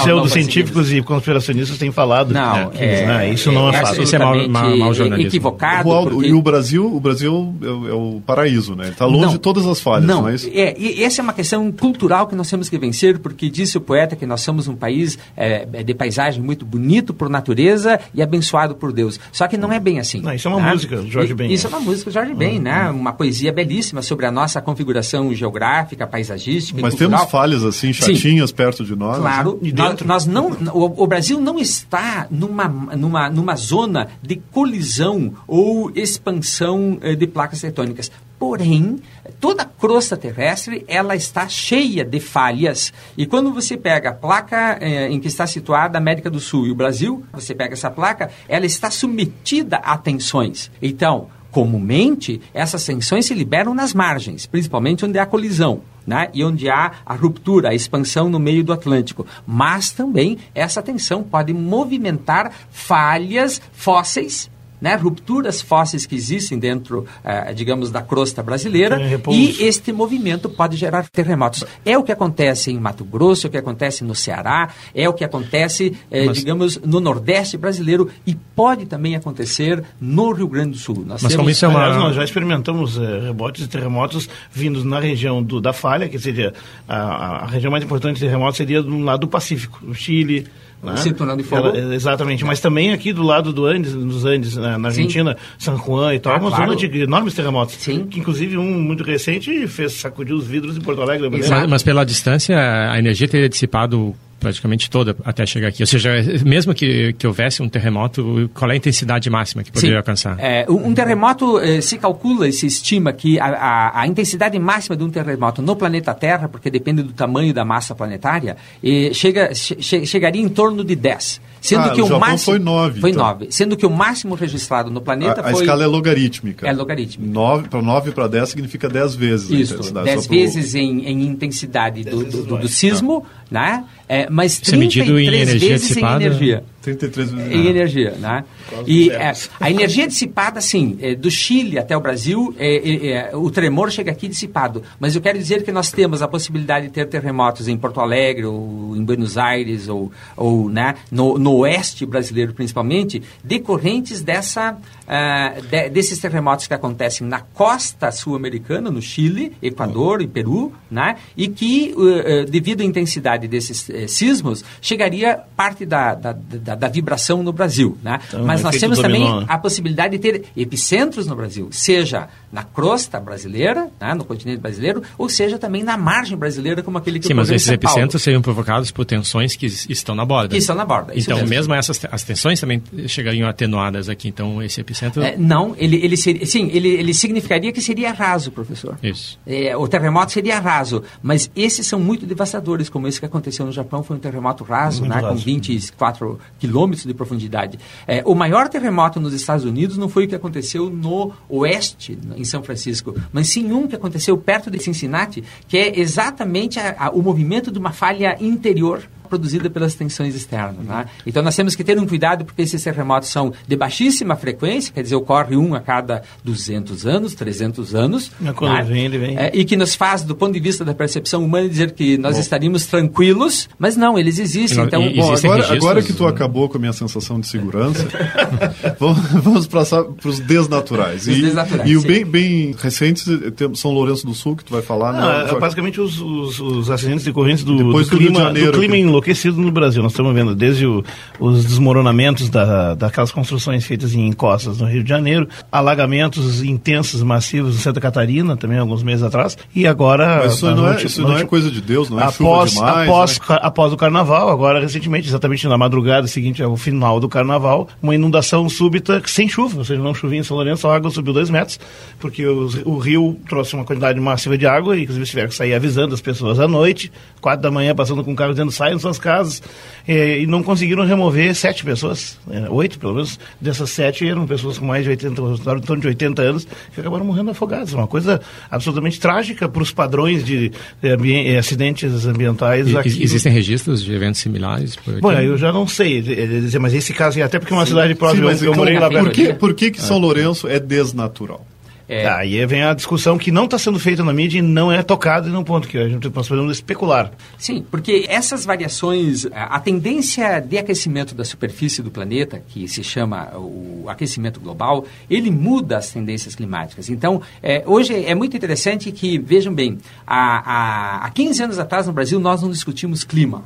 pseudo 0.00 0.28
científicos 0.44 0.92
e 0.92 1.02
conspiracionistas 1.02 1.78
têm 1.78 1.90
falado. 1.90 2.32
Não, 2.32 2.70
que, 2.70 2.82
é, 2.82 3.06
né, 3.06 3.30
isso 3.30 3.50
não 3.52 3.70
é, 3.70 3.76
é 3.76 3.80
fácil. 3.80 4.02
Isso 4.02 4.16
é 4.16 4.18
mal, 4.18 4.48
mal, 4.48 4.76
mal 4.76 4.94
jornalismo. 4.94 5.28
Equivocado. 5.28 5.88
O, 5.88 6.10
porque... 6.10 6.28
E 6.28 6.32
o 6.32 6.42
Brasil, 6.42 6.94
o 6.94 7.00
Brasil 7.00 7.54
é, 7.62 7.66
é 7.66 7.94
o 7.94 8.22
paraíso, 8.24 8.74
né? 8.74 8.88
Está 8.88 9.06
longe 9.06 9.26
não, 9.26 9.32
de 9.32 9.38
todas 9.38 9.66
as 9.66 9.80
falhas, 9.80 10.06
não, 10.06 10.22
não 10.22 10.28
é 10.28 10.34
isso? 10.34 10.50
É, 10.52 10.74
e 10.78 11.02
essa 11.02 11.20
é 11.20 11.22
uma 11.22 11.32
questão 11.32 11.70
cultural 11.72 12.26
que 12.26 12.34
nós 12.34 12.48
temos 12.48 12.68
que 12.68 12.78
vencer, 12.78 13.18
porque 13.18 13.48
disse 13.48 13.76
o 13.78 13.80
poeta 13.80 14.16
que 14.16 14.26
nós 14.26 14.40
somos 14.40 14.68
um 14.68 14.74
país 14.74 15.18
é, 15.36 15.66
é 15.72 15.82
de 15.82 15.94
paisagem 15.94 16.42
muito 16.42 16.64
bonito 16.64 17.12
por 17.14 17.28
natureza 17.28 17.98
e 18.14 18.22
abençoado 18.22 18.74
por 18.74 18.92
Deus. 18.92 19.18
Só 19.32 19.46
que 19.46 19.56
não 19.56 19.72
é 19.72 19.80
bem 19.80 19.98
assim. 19.98 20.20
Não, 20.20 20.32
isso 20.32 20.48
é 20.48 20.50
uma 20.50 20.60
né? 20.60 20.72
música 20.72 21.02
Jorge 21.06 21.34
Ben. 21.34 21.52
Isso 21.52 21.66
é 21.66 21.70
uma 21.70 21.80
música 21.80 22.10
do 22.10 22.14
Jorge 22.14 22.34
Ben, 22.34 22.56
uhum. 22.56 22.62
né? 22.62 22.90
Uma 22.90 23.12
poesia 23.12 23.52
belíssima 23.52 24.02
sobre 24.02 24.26
a 24.26 24.30
nossa 24.30 24.60
configuração 24.60 25.32
geográfica, 25.34 26.06
paisagística 26.06 26.80
Mas 26.80 26.94
temos 26.94 27.22
falhas 27.24 27.64
assim, 27.64 27.92
chatinhas 27.92 28.50
Sim. 28.50 28.56
perto 28.56 28.84
de 28.84 28.94
nós? 28.94 29.18
Claro. 29.18 29.58
Né? 29.62 29.72
Nós, 29.74 30.02
nós 30.02 30.25
não, 30.26 30.50
o, 30.74 31.02
o 31.02 31.06
Brasil 31.06 31.40
não 31.40 31.58
está 31.58 32.26
numa, 32.30 32.68
numa, 32.68 33.30
numa 33.30 33.56
zona 33.56 34.08
de 34.22 34.36
colisão 34.36 35.34
ou 35.46 35.90
expansão 35.94 36.98
eh, 37.00 37.14
de 37.14 37.26
placas 37.26 37.60
tectônicas. 37.60 38.10
Porém, 38.38 39.00
toda 39.40 39.62
a 39.62 39.66
crosta 39.66 40.16
terrestre 40.16 40.84
ela 40.86 41.16
está 41.16 41.48
cheia 41.48 42.04
de 42.04 42.20
falhas. 42.20 42.92
E 43.16 43.24
quando 43.24 43.52
você 43.52 43.76
pega 43.76 44.10
a 44.10 44.14
placa 44.14 44.76
eh, 44.80 45.08
em 45.08 45.18
que 45.18 45.28
está 45.28 45.46
situada 45.46 45.96
a 45.96 46.00
América 46.00 46.28
do 46.28 46.38
Sul 46.38 46.66
e 46.66 46.70
o 46.70 46.74
Brasil, 46.74 47.24
você 47.32 47.54
pega 47.54 47.72
essa 47.72 47.90
placa, 47.90 48.30
ela 48.46 48.66
está 48.66 48.90
submetida 48.90 49.76
a 49.76 49.96
tensões. 49.96 50.70
Então, 50.82 51.28
comumente, 51.56 52.38
essas 52.52 52.84
tensões 52.84 53.24
se 53.24 53.32
liberam 53.32 53.72
nas 53.74 53.94
margens, 53.94 54.44
principalmente 54.44 55.06
onde 55.06 55.18
há 55.18 55.24
colisão 55.24 55.80
né? 56.06 56.28
e 56.34 56.44
onde 56.44 56.68
há 56.68 56.92
a 57.06 57.14
ruptura, 57.14 57.70
a 57.70 57.74
expansão 57.74 58.28
no 58.28 58.38
meio 58.38 58.62
do 58.62 58.74
Atlântico. 58.74 59.26
Mas 59.46 59.90
também 59.90 60.36
essa 60.54 60.82
tensão 60.82 61.22
pode 61.22 61.54
movimentar 61.54 62.52
falhas 62.70 63.58
fósseis 63.72 64.50
né, 64.80 64.94
rupturas 64.94 65.60
fósseis 65.60 66.06
que 66.06 66.14
existem 66.14 66.58
dentro, 66.58 67.06
eh, 67.24 67.52
digamos, 67.54 67.90
da 67.90 68.02
crosta 68.02 68.42
brasileira, 68.42 68.98
e 69.30 69.64
este 69.64 69.92
movimento 69.92 70.48
pode 70.48 70.76
gerar 70.76 71.08
terremotos. 71.08 71.64
É 71.84 71.96
o 71.96 72.02
que 72.02 72.12
acontece 72.12 72.70
em 72.70 72.78
Mato 72.78 73.04
Grosso, 73.04 73.46
é 73.46 73.48
o 73.48 73.50
que 73.50 73.58
acontece 73.58 74.04
no 74.04 74.14
Ceará, 74.14 74.70
é 74.94 75.08
o 75.08 75.12
que 75.12 75.24
acontece, 75.24 75.96
eh, 76.10 76.26
mas, 76.26 76.38
digamos, 76.38 76.80
no 76.84 77.00
Nordeste 77.00 77.56
brasileiro 77.56 78.08
e 78.26 78.34
pode 78.34 78.86
também 78.86 79.16
acontecer 79.16 79.82
no 80.00 80.32
Rio 80.32 80.48
Grande 80.48 80.72
do 80.72 80.78
Sul. 80.78 81.04
Nós 81.06 81.22
mas 81.22 81.32
temos, 81.32 81.50
isso 81.50 81.64
é 81.64 81.68
uma... 81.68 81.80
Aliás, 81.80 82.02
nós 82.02 82.16
já 82.16 82.24
experimentamos 82.24 82.98
eh, 82.98 83.20
rebotes 83.26 83.64
e 83.64 83.68
terremotos 83.68 84.28
vindos 84.52 84.84
na 84.84 85.00
região 85.00 85.42
do, 85.42 85.60
da 85.60 85.72
falha, 85.72 86.08
que 86.08 86.18
seria 86.18 86.52
a, 86.88 87.44
a 87.44 87.46
região 87.46 87.70
mais 87.70 87.84
importante 87.84 88.14
de 88.14 88.26
terremotos 88.26 88.56
seria 88.56 88.82
do 88.82 88.98
lado 88.98 89.20
do 89.20 89.28
Pacífico, 89.28 89.80
o 89.86 89.94
Chile, 89.94 90.46
né? 90.82 90.96
Cinturão 90.96 91.36
de 91.36 91.42
fogo. 91.42 91.68
Ela, 91.68 91.94
exatamente, 91.94 92.44
mas 92.44 92.60
também 92.60 92.92
aqui 92.92 93.12
do 93.12 93.22
lado 93.22 93.52
do 93.52 93.66
Andes, 93.66 93.94
nos 93.94 94.24
Andes, 94.24 94.56
na, 94.56 94.78
na 94.78 94.88
Argentina, 94.88 95.34
Sim. 95.34 95.54
San 95.58 95.76
Juan 95.76 96.14
e 96.14 96.18
tal, 96.18 96.32
ah, 96.32 96.36
é 96.36 96.40
uma 96.40 96.50
claro. 96.50 96.72
zona 96.72 96.88
de 96.88 97.00
enormes 97.00 97.34
terremotos. 97.34 97.74
Sim. 97.76 98.06
Que 98.06 98.20
inclusive 98.20 98.56
um 98.56 98.80
muito 98.80 99.02
recente 99.02 99.66
fez 99.66 99.94
sacudir 99.94 100.34
os 100.34 100.46
vidros 100.46 100.76
em 100.76 100.80
Porto 100.80 101.02
Alegre. 101.02 101.28
Mas, 101.30 101.48
mas, 101.68 101.82
pela 101.82 102.04
distância, 102.04 102.56
a 102.90 102.98
energia 102.98 103.28
teria 103.28 103.48
dissipado 103.48 104.14
praticamente 104.38 104.90
toda 104.90 105.16
até 105.24 105.44
chegar 105.46 105.68
aqui. 105.68 105.82
Ou 105.82 105.86
seja, 105.86 106.10
mesmo 106.44 106.74
que, 106.74 107.12
que 107.14 107.26
houvesse 107.26 107.62
um 107.62 107.68
terremoto, 107.68 108.50
qual 108.54 108.70
é 108.70 108.74
a 108.74 108.76
intensidade 108.76 109.28
máxima 109.30 109.62
que 109.62 109.72
poderia 109.72 109.94
Sim. 109.94 109.96
alcançar? 109.96 110.36
É, 110.38 110.66
um, 110.68 110.94
terremoto 110.94 111.58
eh, 111.58 111.80
se 111.80 111.98
calcula 111.98 112.48
e 112.48 112.52
se 112.52 112.66
estima 112.66 113.12
que 113.12 113.38
a, 113.40 113.46
a, 113.46 114.00
a, 114.00 114.06
intensidade 114.06 114.58
máxima 114.58 114.96
de 114.96 115.04
um 115.04 115.10
terremoto 115.10 115.62
no 115.62 115.74
planeta 115.74 116.14
Terra, 116.14 116.48
porque 116.48 116.70
depende 116.70 117.02
do 117.02 117.12
tamanho 117.12 117.52
da 117.52 117.64
massa 117.64 117.94
planetária, 117.94 118.56
eh, 118.82 119.10
chega, 119.12 119.54
che, 119.54 120.06
chegaria 120.06 120.42
em 120.42 120.48
torno 120.48 120.84
de 120.84 120.94
10. 120.94 121.40
Sendo 121.66 121.88
ah, 121.88 121.90
que 121.90 122.00
o, 122.00 122.06
o 122.06 122.20
máximo 122.20 122.38
foi 122.38 122.58
9. 122.58 123.00
Foi 123.00 123.10
então. 123.10 123.26
9. 123.26 123.46
Sendo 123.50 123.76
que 123.76 123.84
o 123.84 123.90
máximo 123.90 124.34
registrado 124.34 124.90
no 124.90 125.00
planeta 125.00 125.40
a, 125.40 125.44
foi. 125.44 125.52
A 125.52 125.56
escala 125.62 125.82
é 125.82 125.86
logarítmica. 125.86 126.66
É 126.66 126.72
logarítmica. 126.72 127.32
9 127.32 127.68
para 127.68 127.82
9 127.82 128.12
para 128.12 128.28
10 128.28 128.48
significa 128.48 128.88
10 128.88 129.16
vezes 129.16 129.50
Isso, 129.50 129.72
a 129.72 129.76
intensidade. 129.76 130.06
10 130.06 130.26
vezes 130.28 130.70
pro... 130.70 130.80
em, 130.80 131.06
em, 131.06 131.22
intensidade 131.22 132.04
do, 132.04 132.24
do, 132.24 132.42
do, 132.44 132.58
do 132.58 132.68
sismo, 132.68 133.24
né? 133.50 133.84
É, 134.08 134.28
mas 134.30 134.60
33 134.60 134.62
Isso 134.62 134.74
é 134.74 134.78
medido 134.78 135.18
em 135.18 135.26
energia 135.26 135.68
vezes 135.70 135.88
dissipada? 135.88 136.22
em 136.22 136.26
energia. 136.26 136.64
33 136.82 137.32
vezes 137.32 137.52
em 137.52 137.66
energia, 137.66 138.10
né? 138.12 138.44
E 138.86 139.10
é, 139.10 139.32
a 139.60 139.70
energia 139.70 140.06
dissipada, 140.06 140.60
sim, 140.60 140.96
é, 141.00 141.16
do 141.16 141.28
Chile 141.28 141.78
até 141.78 141.96
o 141.96 142.00
Brasil, 142.00 142.54
é, 142.56 142.76
é, 142.76 143.06
é, 143.08 143.36
o 143.36 143.50
tremor 143.50 143.90
chega 143.90 144.12
aqui 144.12 144.28
dissipado. 144.28 144.82
Mas 145.00 145.16
eu 145.16 145.20
quero 145.20 145.36
dizer 145.36 145.64
que 145.64 145.72
nós 145.72 145.90
temos 145.90 146.22
a 146.22 146.28
possibilidade 146.28 146.86
de 146.86 146.92
ter 146.92 147.06
terremotos 147.08 147.66
em 147.66 147.76
Porto 147.76 148.00
Alegre, 148.00 148.44
ou 148.44 148.94
em 148.96 149.02
Buenos 149.02 149.36
Aires, 149.36 149.88
ou, 149.88 150.12
ou 150.36 150.68
né, 150.68 150.94
no, 151.10 151.36
no 151.38 151.56
oeste 151.56 152.06
brasileiro 152.06 152.54
principalmente, 152.54 153.20
decorrentes 153.42 154.22
dessa, 154.22 154.78
uh, 155.06 155.62
de, 155.62 155.88
desses 155.90 156.18
terremotos 156.18 156.66
que 156.66 156.74
acontecem 156.74 157.26
na 157.26 157.40
costa 157.40 158.10
sul-americana, 158.12 158.90
no 158.90 159.02
Chile, 159.02 159.56
Equador 159.62 160.22
e 160.22 160.26
Peru, 160.26 160.72
né? 160.90 161.16
E 161.36 161.48
que, 161.48 161.94
uh, 161.96 162.48
devido 162.50 162.80
à 162.80 162.84
intensidade 162.84 163.48
desses 163.48 163.88
uh, 163.88 164.08
sismos, 164.08 164.64
chegaria 164.80 165.40
parte 165.56 165.84
da, 165.84 166.14
da, 166.14 166.32
da 166.32 166.74
da, 166.74 166.88
vibração 166.88 167.42
no 167.42 167.52
Brasil. 167.52 167.98
Né? 168.02 168.20
Então, 168.28 168.44
Mas 168.44 168.62
nós 168.62 168.76
temos 168.76 168.98
também 168.98 169.24
né? 169.24 169.46
a 169.48 169.58
possibilidade 169.58 170.16
de 170.16 170.22
ter 170.22 170.44
epicentros 170.56 171.26
no 171.26 171.34
Brasil, 171.34 171.68
seja 171.70 172.28
na 172.52 172.62
crosta 172.62 173.18
brasileira, 173.20 173.90
né, 174.00 174.14
no 174.14 174.24
continente 174.24 174.60
brasileiro, 174.60 175.02
ou 175.18 175.28
seja 175.28 175.58
também 175.58 175.82
na 175.82 175.96
margem 175.96 176.36
brasileira, 176.36 176.82
como 176.82 176.96
aquele 176.96 177.18
que 177.18 177.26
Sim, 177.26 177.34
mas 177.34 177.50
esses 177.50 177.68
epicentros 177.68 178.22
seriam 178.22 178.40
provocados 178.40 178.90
por 178.90 179.04
tensões 179.04 179.56
que 179.56 179.66
estão 179.66 180.14
na 180.14 180.24
borda. 180.24 180.48
Que 180.48 180.56
estão 180.56 180.76
na 180.76 180.84
borda. 180.84 181.12
Então, 181.14 181.36
mesmo. 181.38 181.50
mesmo. 181.50 181.74
essas 181.74 182.00
as 182.10 182.22
tensões 182.22 182.60
também 182.60 182.82
chegariam 183.06 183.48
atenuadas 183.48 184.08
aqui. 184.08 184.28
Então, 184.28 184.62
esse 184.62 184.80
epicentro. 184.80 184.95
É, 185.24 185.36
não, 185.36 185.74
ele, 185.76 185.96
ele 185.96 186.16
seria, 186.16 186.46
sim, 186.46 186.70
ele, 186.72 186.88
ele 186.88 187.12
significaria 187.14 187.72
que 187.72 187.80
seria 187.80 188.12
raso, 188.12 188.50
professor. 188.50 188.98
Isso. 189.02 189.38
É, 189.46 189.76
o 189.76 189.86
terremoto 189.86 190.32
seria 190.32 190.58
raso, 190.58 191.02
mas 191.22 191.50
esses 191.54 191.86
são 191.86 192.00
muito 192.00 192.26
devastadores, 192.26 192.88
como 192.88 193.06
esse 193.06 193.20
que 193.20 193.26
aconteceu 193.26 193.66
no 193.66 193.72
Japão, 193.72 194.02
foi 194.02 194.16
um 194.16 194.20
terremoto 194.20 194.64
raso, 194.64 195.04
né, 195.04 195.16
raso. 195.16 195.28
com 195.28 195.34
24 195.36 196.38
quilômetros 196.58 197.06
de 197.06 197.14
profundidade. 197.14 197.78
É, 198.06 198.22
o 198.24 198.34
maior 198.34 198.68
terremoto 198.68 199.20
nos 199.20 199.32
Estados 199.32 199.64
Unidos 199.64 199.96
não 199.96 200.08
foi 200.08 200.24
o 200.24 200.28
que 200.28 200.34
aconteceu 200.34 200.88
no 200.90 201.32
oeste, 201.48 202.18
em 202.36 202.44
São 202.44 202.62
Francisco, 202.62 203.14
mas 203.32 203.48
sim 203.48 203.72
um 203.72 203.86
que 203.86 203.96
aconteceu 203.96 204.36
perto 204.36 204.70
de 204.70 204.78
Cincinnati, 204.78 205.42
que 205.68 205.76
é 205.76 205.98
exatamente 205.98 206.78
a, 206.78 206.94
a, 206.98 207.10
o 207.10 207.22
movimento 207.22 207.70
de 207.70 207.78
uma 207.78 207.92
falha 207.92 208.36
interior 208.40 209.02
produzida 209.26 209.68
pelas 209.68 209.94
tensões 209.94 210.34
externas. 210.34 210.84
Né? 210.84 211.06
Então 211.26 211.42
nós 211.42 211.54
temos 211.54 211.74
que 211.74 211.84
ter 211.84 211.98
um 211.98 212.06
cuidado 212.06 212.44
porque 212.44 212.62
esses 212.62 212.82
terremotos 212.82 213.28
são 213.28 213.52
de 213.66 213.76
baixíssima 213.76 214.36
frequência, 214.36 214.92
quer 214.92 215.02
dizer, 215.02 215.16
ocorre 215.16 215.56
um 215.56 215.74
a 215.74 215.80
cada 215.80 216.22
200 216.44 217.06
anos, 217.06 217.34
300 217.34 217.94
anos. 217.94 218.30
quando 218.54 218.74
né? 218.74 218.82
vem, 218.82 219.04
ele 219.04 219.18
vem. 219.18 219.38
É, 219.38 219.50
e 219.54 219.64
que 219.64 219.76
nos 219.76 219.94
faz, 219.94 220.22
do 220.22 220.34
ponto 220.34 220.52
de 220.52 220.60
vista 220.60 220.84
da 220.84 220.94
percepção 220.94 221.44
humana, 221.44 221.68
dizer 221.68 221.92
que 221.92 222.16
nós 222.18 222.34
Bom. 222.34 222.40
estaríamos 222.40 222.86
tranquilos, 222.86 223.68
mas 223.78 223.96
não, 223.96 224.18
eles 224.18 224.38
existem. 224.38 224.84
então, 224.84 225.02
e, 225.02 225.16
bom, 225.16 225.34
agora, 225.34 225.72
agora, 225.72 226.02
que 226.02 226.12
tu 226.12 226.24
né? 226.24 226.30
acabou 226.30 226.68
com 226.68 226.76
a 226.76 226.80
minha 226.80 226.92
sensação 226.92 227.40
de 227.40 227.46
segurança, 227.46 228.06
vamos, 228.98 229.18
vamos 229.42 229.66
passar 229.66 230.04
para 230.04 230.28
os 230.28 230.40
desnaturais. 230.40 231.22
Os 231.22 231.36
e, 231.36 231.42
desnaturais, 231.42 231.90
e 231.90 231.96
o 231.96 232.02
bem, 232.02 232.24
bem 232.24 232.74
recentes, 232.78 233.26
São 233.74 233.90
Lourenço 233.90 234.26
do 234.26 234.34
Sul, 234.34 234.56
que 234.56 234.64
tu 234.64 234.72
vai 234.72 234.82
falar. 234.82 235.12
Não, 235.12 235.44
né? 235.44 235.50
é, 235.50 235.58
basicamente 235.58 236.00
os, 236.00 236.20
os, 236.20 236.60
os 236.60 236.90
acidentes 236.90 237.24
decorrentes 237.24 237.64
do, 237.64 237.76
do 237.76 238.06
clima, 238.06 238.52
do 238.52 238.72
clima 238.72 238.96
em 238.96 239.06
enlouquecido 239.16 239.60
no 239.60 239.70
Brasil. 239.70 240.02
Nós 240.02 240.12
estamos 240.12 240.34
vendo 240.34 240.54
desde 240.54 240.86
o, 240.86 241.02
os 241.40 241.64
desmoronamentos 241.64 242.50
da, 242.50 242.94
daquelas 242.94 243.32
construções 243.32 243.84
feitas 243.84 244.14
em 244.14 244.26
encostas 244.26 244.78
no 244.78 244.86
Rio 244.86 245.02
de 245.02 245.08
Janeiro, 245.08 245.48
alagamentos 245.72 246.62
intensos, 246.62 247.22
massivos 247.22 247.74
em 247.76 247.78
Santa 247.78 248.00
Catarina, 248.00 248.56
também 248.56 248.78
alguns 248.78 249.02
meses 249.02 249.22
atrás, 249.22 249.56
e 249.74 249.86
agora... 249.86 250.42
Mas 250.44 250.54
isso, 250.54 250.74
não, 250.74 250.92
é, 250.92 251.02
isso 251.02 251.22
não 251.22 251.38
é 251.38 251.44
coisa 251.44 251.70
de 251.70 251.80
Deus, 251.80 252.10
não 252.10 252.20
é 252.20 252.24
após, 252.24 252.72
demais, 252.72 253.08
após, 253.08 253.38
né? 253.38 253.58
após 253.62 253.92
o 253.92 253.96
Carnaval, 253.96 254.50
agora 254.50 254.80
recentemente, 254.80 255.28
exatamente 255.28 255.66
na 255.66 255.78
madrugada 255.78 256.26
seguinte 256.26 256.62
ao 256.62 256.76
final 256.76 257.18
do 257.18 257.28
Carnaval, 257.28 257.88
uma 258.02 258.14
inundação 258.14 258.68
súbita 258.68 259.22
sem 259.26 259.48
chuva, 259.48 259.78
ou 259.78 259.84
seja, 259.84 260.02
não 260.02 260.14
chovia 260.14 260.40
em 260.40 260.42
São 260.42 260.56
Lourenço, 260.56 260.86
a 260.88 260.94
água 260.94 261.10
subiu 261.10 261.32
dois 261.32 261.50
metros, 261.50 261.80
porque 262.18 262.46
o, 262.46 262.68
o 262.84 262.98
rio 262.98 263.38
trouxe 263.48 263.74
uma 263.74 263.84
quantidade 263.84 264.20
massiva 264.20 264.58
de 264.58 264.66
água, 264.66 264.96
e 264.96 265.02
inclusive 265.02 265.26
tiveram 265.26 265.48
que 265.48 265.54
sair 265.54 265.74
avisando 265.74 266.14
as 266.14 266.20
pessoas 266.20 266.60
à 266.60 266.68
noite, 266.68 267.10
quatro 267.40 267.62
da 267.62 267.70
manhã, 267.70 267.94
passando 267.94 268.22
com 268.22 268.32
o 268.32 268.36
carro 268.36 268.52
dizendo, 268.52 268.70
saiam 268.70 268.98
suas 269.06 269.18
casas, 269.18 269.62
é, 270.06 270.40
e 270.40 270.46
não 270.46 270.62
conseguiram 270.62 271.04
remover 271.04 271.54
sete 271.54 271.84
pessoas, 271.84 272.38
é, 272.50 272.68
oito 272.70 272.98
pelo 272.98 273.14
menos, 273.14 273.38
dessas 273.60 273.90
sete 273.90 274.26
eram 274.28 274.46
pessoas 274.46 274.78
com 274.78 274.86
mais 274.86 275.04
de 275.04 275.10
80, 275.10 275.32
em 275.32 275.80
torno 275.80 276.00
de 276.00 276.08
80 276.08 276.42
anos, 276.42 276.68
que 276.94 277.00
acabaram 277.00 277.24
morrendo 277.24 277.50
afogadas. 277.50 277.92
Uma 277.92 278.06
coisa 278.06 278.40
absolutamente 278.70 279.18
trágica 279.18 279.68
para 279.68 279.82
os 279.82 279.90
padrões 279.90 280.44
de, 280.44 280.70
de, 281.00 281.56
acidentes 281.56 282.26
ambientais. 282.26 282.88
E, 282.88 282.96
aqui 282.96 283.22
existem 283.22 283.52
registros 283.52 284.02
de 284.02 284.12
eventos 284.12 284.40
similares? 284.40 284.96
Bom, 285.20 285.32
eu 285.32 285.56
já 285.56 285.72
não 285.72 285.86
sei 285.86 286.20
dizer, 286.22 286.78
mas 286.78 286.94
esse 286.94 287.12
caso, 287.12 287.42
até 287.42 287.58
porque 287.58 287.72
é 287.72 287.76
uma 287.76 287.84
Sim. 287.84 287.92
cidade 287.92 288.14
próxima, 288.14 288.54
Sim, 288.54 288.66
eu, 288.66 288.72
eu 288.72 288.76
morei 288.76 288.98
lá 288.98 289.10
Por 289.10 289.30
que, 289.30 289.54
por 289.54 289.74
que, 289.74 289.90
que 289.90 290.00
São 290.00 290.18
Lourenço 290.18 290.68
é 290.68 290.78
desnatural? 290.78 291.66
É... 292.08 292.28
Aí 292.28 292.64
vem 292.66 292.82
a 292.82 292.94
discussão 292.94 293.36
que 293.36 293.50
não 293.50 293.64
está 293.64 293.78
sendo 293.78 293.98
feita 293.98 294.22
na 294.22 294.32
mídia 294.32 294.58
e 294.58 294.62
não 294.62 294.92
é 294.92 295.02
tocada 295.02 295.48
num 295.48 295.64
ponto 295.64 295.88
que 295.88 295.98
a 295.98 296.08
gente 296.08 296.28
nós 296.28 296.48
podemos 296.48 296.72
especular. 296.72 297.32
Sim, 297.58 297.84
porque 297.90 298.26
essas 298.28 298.64
variações, 298.64 299.46
a 299.52 299.80
tendência 299.80 300.60
de 300.60 300.78
aquecimento 300.78 301.34
da 301.34 301.44
superfície 301.44 302.02
do 302.02 302.10
planeta, 302.10 302.62
que 302.68 302.86
se 302.86 303.02
chama 303.02 303.50
o 303.56 304.04
aquecimento 304.08 304.60
global, 304.60 305.04
ele 305.28 305.50
muda 305.50 305.98
as 305.98 306.10
tendências 306.10 306.54
climáticas. 306.54 307.08
Então, 307.08 307.42
é, 307.62 307.82
hoje 307.86 308.24
é 308.24 308.34
muito 308.34 308.56
interessante 308.56 309.10
que, 309.10 309.38
vejam 309.38 309.74
bem, 309.74 309.98
há, 310.26 311.20
há, 311.22 311.26
há 311.26 311.30
15 311.30 311.62
anos 311.62 311.78
atrás 311.78 312.06
no 312.06 312.12
Brasil 312.12 312.38
nós 312.38 312.62
não 312.62 312.70
discutimos 312.70 313.24
clima. 313.24 313.64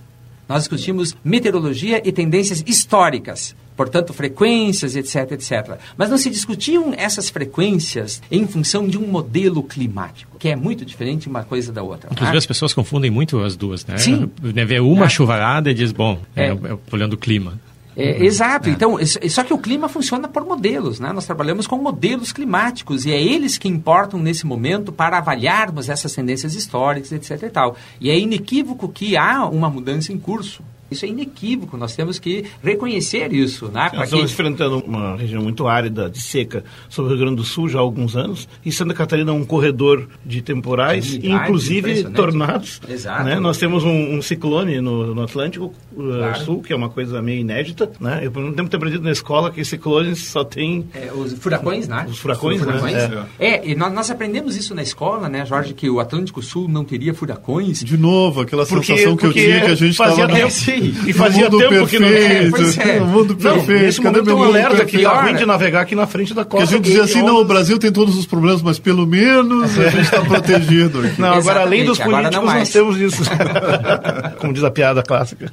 Nós 0.49 0.63
discutimos 0.63 1.17
meteorologia 1.23 2.03
e 2.05 2.11
tendências 2.11 2.65
históricas 2.67 3.55
portanto, 3.81 4.13
frequências, 4.13 4.95
etc, 4.95 5.33
etc. 5.33 5.79
Mas 5.97 6.11
não 6.11 6.19
se 6.19 6.29
discutiam 6.29 6.93
essas 6.95 7.31
frequências 7.31 8.21
em 8.31 8.47
função 8.47 8.87
de 8.87 8.99
um 8.99 9.07
modelo 9.07 9.63
climático, 9.63 10.37
que 10.39 10.51
é 10.51 10.55
muito 10.55 10.85
diferente 10.85 11.31
uma 11.31 11.45
coisa 11.45 11.73
da 11.73 11.83
outra. 11.83 12.11
Inclusive, 12.13 12.37
ah? 12.37 12.39
as 12.39 12.45
pessoas 12.45 12.75
confundem 12.75 13.11
muito 13.11 13.41
as 13.41 13.57
duas, 13.57 13.87
né? 13.87 13.97
Sim. 13.97 14.31
Vê 14.39 14.81
uma 14.81 15.07
ah. 15.07 15.09
chuvarada 15.09 15.71
e 15.71 15.75
diz, 15.75 15.93
bom, 15.93 16.21
é, 16.37 16.49
é, 16.49 16.51
é 16.51 16.79
olhando 16.93 17.15
o 17.15 17.17
clima. 17.17 17.59
É. 17.97 18.23
Exato. 18.23 18.69
É. 18.69 18.73
Então, 18.73 18.99
só 19.31 19.43
que 19.43 19.55
o 19.55 19.59
clima 19.59 19.89
funciona 19.89 20.29
por 20.29 20.45
modelos, 20.45 21.01
né? 21.01 21.11
Nós 21.11 21.25
trabalhamos 21.25 21.67
com 21.67 21.79
modelos 21.79 22.33
climáticos 22.33 23.07
e 23.07 23.13
é 23.13 23.23
eles 23.23 23.57
que 23.57 23.67
importam 23.67 24.21
nesse 24.21 24.47
momento 24.47 24.93
para 24.93 25.17
avaliarmos 25.17 25.89
essas 25.89 26.15
tendências 26.15 26.55
históricas, 26.55 27.13
etc. 27.13 27.45
E, 27.45 27.49
tal. 27.49 27.77
e 27.99 28.11
é 28.11 28.19
inequívoco 28.19 28.91
que 28.91 29.17
há 29.17 29.47
uma 29.47 29.71
mudança 29.71 30.13
em 30.13 30.19
curso. 30.19 30.63
Isso 30.91 31.05
é 31.05 31.09
inequívoco, 31.09 31.77
nós 31.77 31.95
temos 31.95 32.19
que 32.19 32.45
reconhecer 32.63 33.33
isso. 33.33 33.67
Né? 33.69 33.91
Nós 33.95 34.05
estamos 34.05 34.27
que... 34.27 34.33
enfrentando 34.33 34.79
uma 34.79 35.17
região 35.17 35.43
muito 35.43 35.67
árida, 35.67 36.11
de 36.11 36.21
seca, 36.21 36.65
sobre 36.89 37.13
o 37.13 37.15
Rio 37.15 37.25
Grande 37.25 37.37
do 37.37 37.45
Sul 37.45 37.69
já 37.69 37.79
há 37.79 37.83
alguns 37.83 38.17
anos, 38.17 38.49
e 38.65 38.73
Santa 38.73 38.95
Catarina 38.95 39.31
é 39.31 39.35
um 39.35 39.45
corredor 39.45 40.09
de 40.25 40.43
temporais, 40.43 41.15
inclusive 41.15 42.05
tornados. 42.11 42.81
Exato. 42.89 43.25
Né? 43.25 43.39
Nós 43.39 43.59
temos 43.59 43.85
um, 43.85 44.17
um 44.17 44.23
ciclone 44.23 44.81
no, 44.81 45.15
no 45.15 45.23
Atlântico 45.23 45.73
uh, 45.93 46.03
claro. 46.03 46.45
Sul, 46.45 46.63
que 46.63 46.73
é 46.73 46.77
uma 46.77 46.89
coisa 46.89 47.23
meio 47.23 47.41
inédita. 47.41 47.91
Né? 48.01 48.21
Eu, 48.23 48.33
por 48.33 48.43
um 48.43 48.53
tempo, 48.53 48.69
tenho 48.69 48.81
aprendido 48.81 49.05
na 49.05 49.13
escola 49.13 49.51
que 49.51 49.65
ciclones 49.65 50.27
só 50.27 50.45
tem... 50.45 50.87
É, 50.95 51.13
os 51.13 51.35
furacões, 51.35 51.87
né? 51.87 52.07
Os 52.09 52.19
furacões, 52.19 52.61
os 52.61 52.67
furacões. 52.67 52.95
Né? 52.95 53.27
É, 53.39 53.49
é 53.49 53.69
e 53.71 53.75
nós, 53.75 53.93
nós, 53.93 54.11
aprendemos 54.11 54.57
isso 54.57 54.75
na 54.75 54.83
escola, 54.83 55.29
né, 55.29 55.47
Jorge, 55.47 55.73
que 55.73 55.89
o 55.89 56.01
Atlântico 56.01 56.43
Sul 56.43 56.69
não 56.69 56.85
teria 56.85 57.15
furacões. 57.15 57.85
De 57.85 57.97
novo, 57.97 58.41
aquela 58.41 58.67
porque, 58.67 58.87
sensação 58.87 59.17
que 59.17 59.27
eu 59.27 59.33
tinha 59.33 59.61
que 59.61 59.67
a 59.67 59.75
gente 59.75 59.93
estava... 59.93 60.27
E 60.81 61.13
fazia 61.13 61.51
tempo 61.51 61.59
perfeito, 61.59 61.87
que 61.87 61.99
não. 61.99 62.09
É, 62.09 62.51
pois 62.51 62.79
é. 62.79 63.01
mundo 63.01 63.37
perfeito. 63.37 63.83
Nesse 63.83 64.01
momento 64.01 64.35
um 64.35 64.43
alerta 64.43 64.85
que 64.85 65.03
tá 65.03 65.23
ruim 65.23 65.35
de 65.35 65.47
navegar 65.47 65.83
aqui 65.83 65.95
na 65.95 66.07
frente 66.07 66.35
da 66.35 66.45
costa. 66.45 66.67
Que 66.67 66.75
a 66.75 66.77
gente 66.77 66.87
dizia 66.87 67.05
assim, 67.05 67.23
não, 67.23 67.41
o 67.41 67.45
Brasil 67.45 67.79
tem 67.79 67.93
todos 67.93 68.17
os 68.17 68.27
problemas, 68.27 68.63
mas 68.63 68.79
pelo 68.79 69.07
menos 69.07 69.79
a 69.79 69.89
gente 69.91 70.03
está 70.03 70.21
protegido. 70.23 71.01
Aqui. 71.01 71.21
Não, 71.21 71.33
agora 71.35 71.61
além 71.61 71.85
dos 71.85 71.99
políticos 71.99 72.45
nós 72.45 72.71
temos 72.71 72.97
isso. 72.99 73.23
Como 74.39 74.53
diz 74.53 74.65
a 74.65 74.71
piada 74.71 75.03
clássica. 75.03 75.53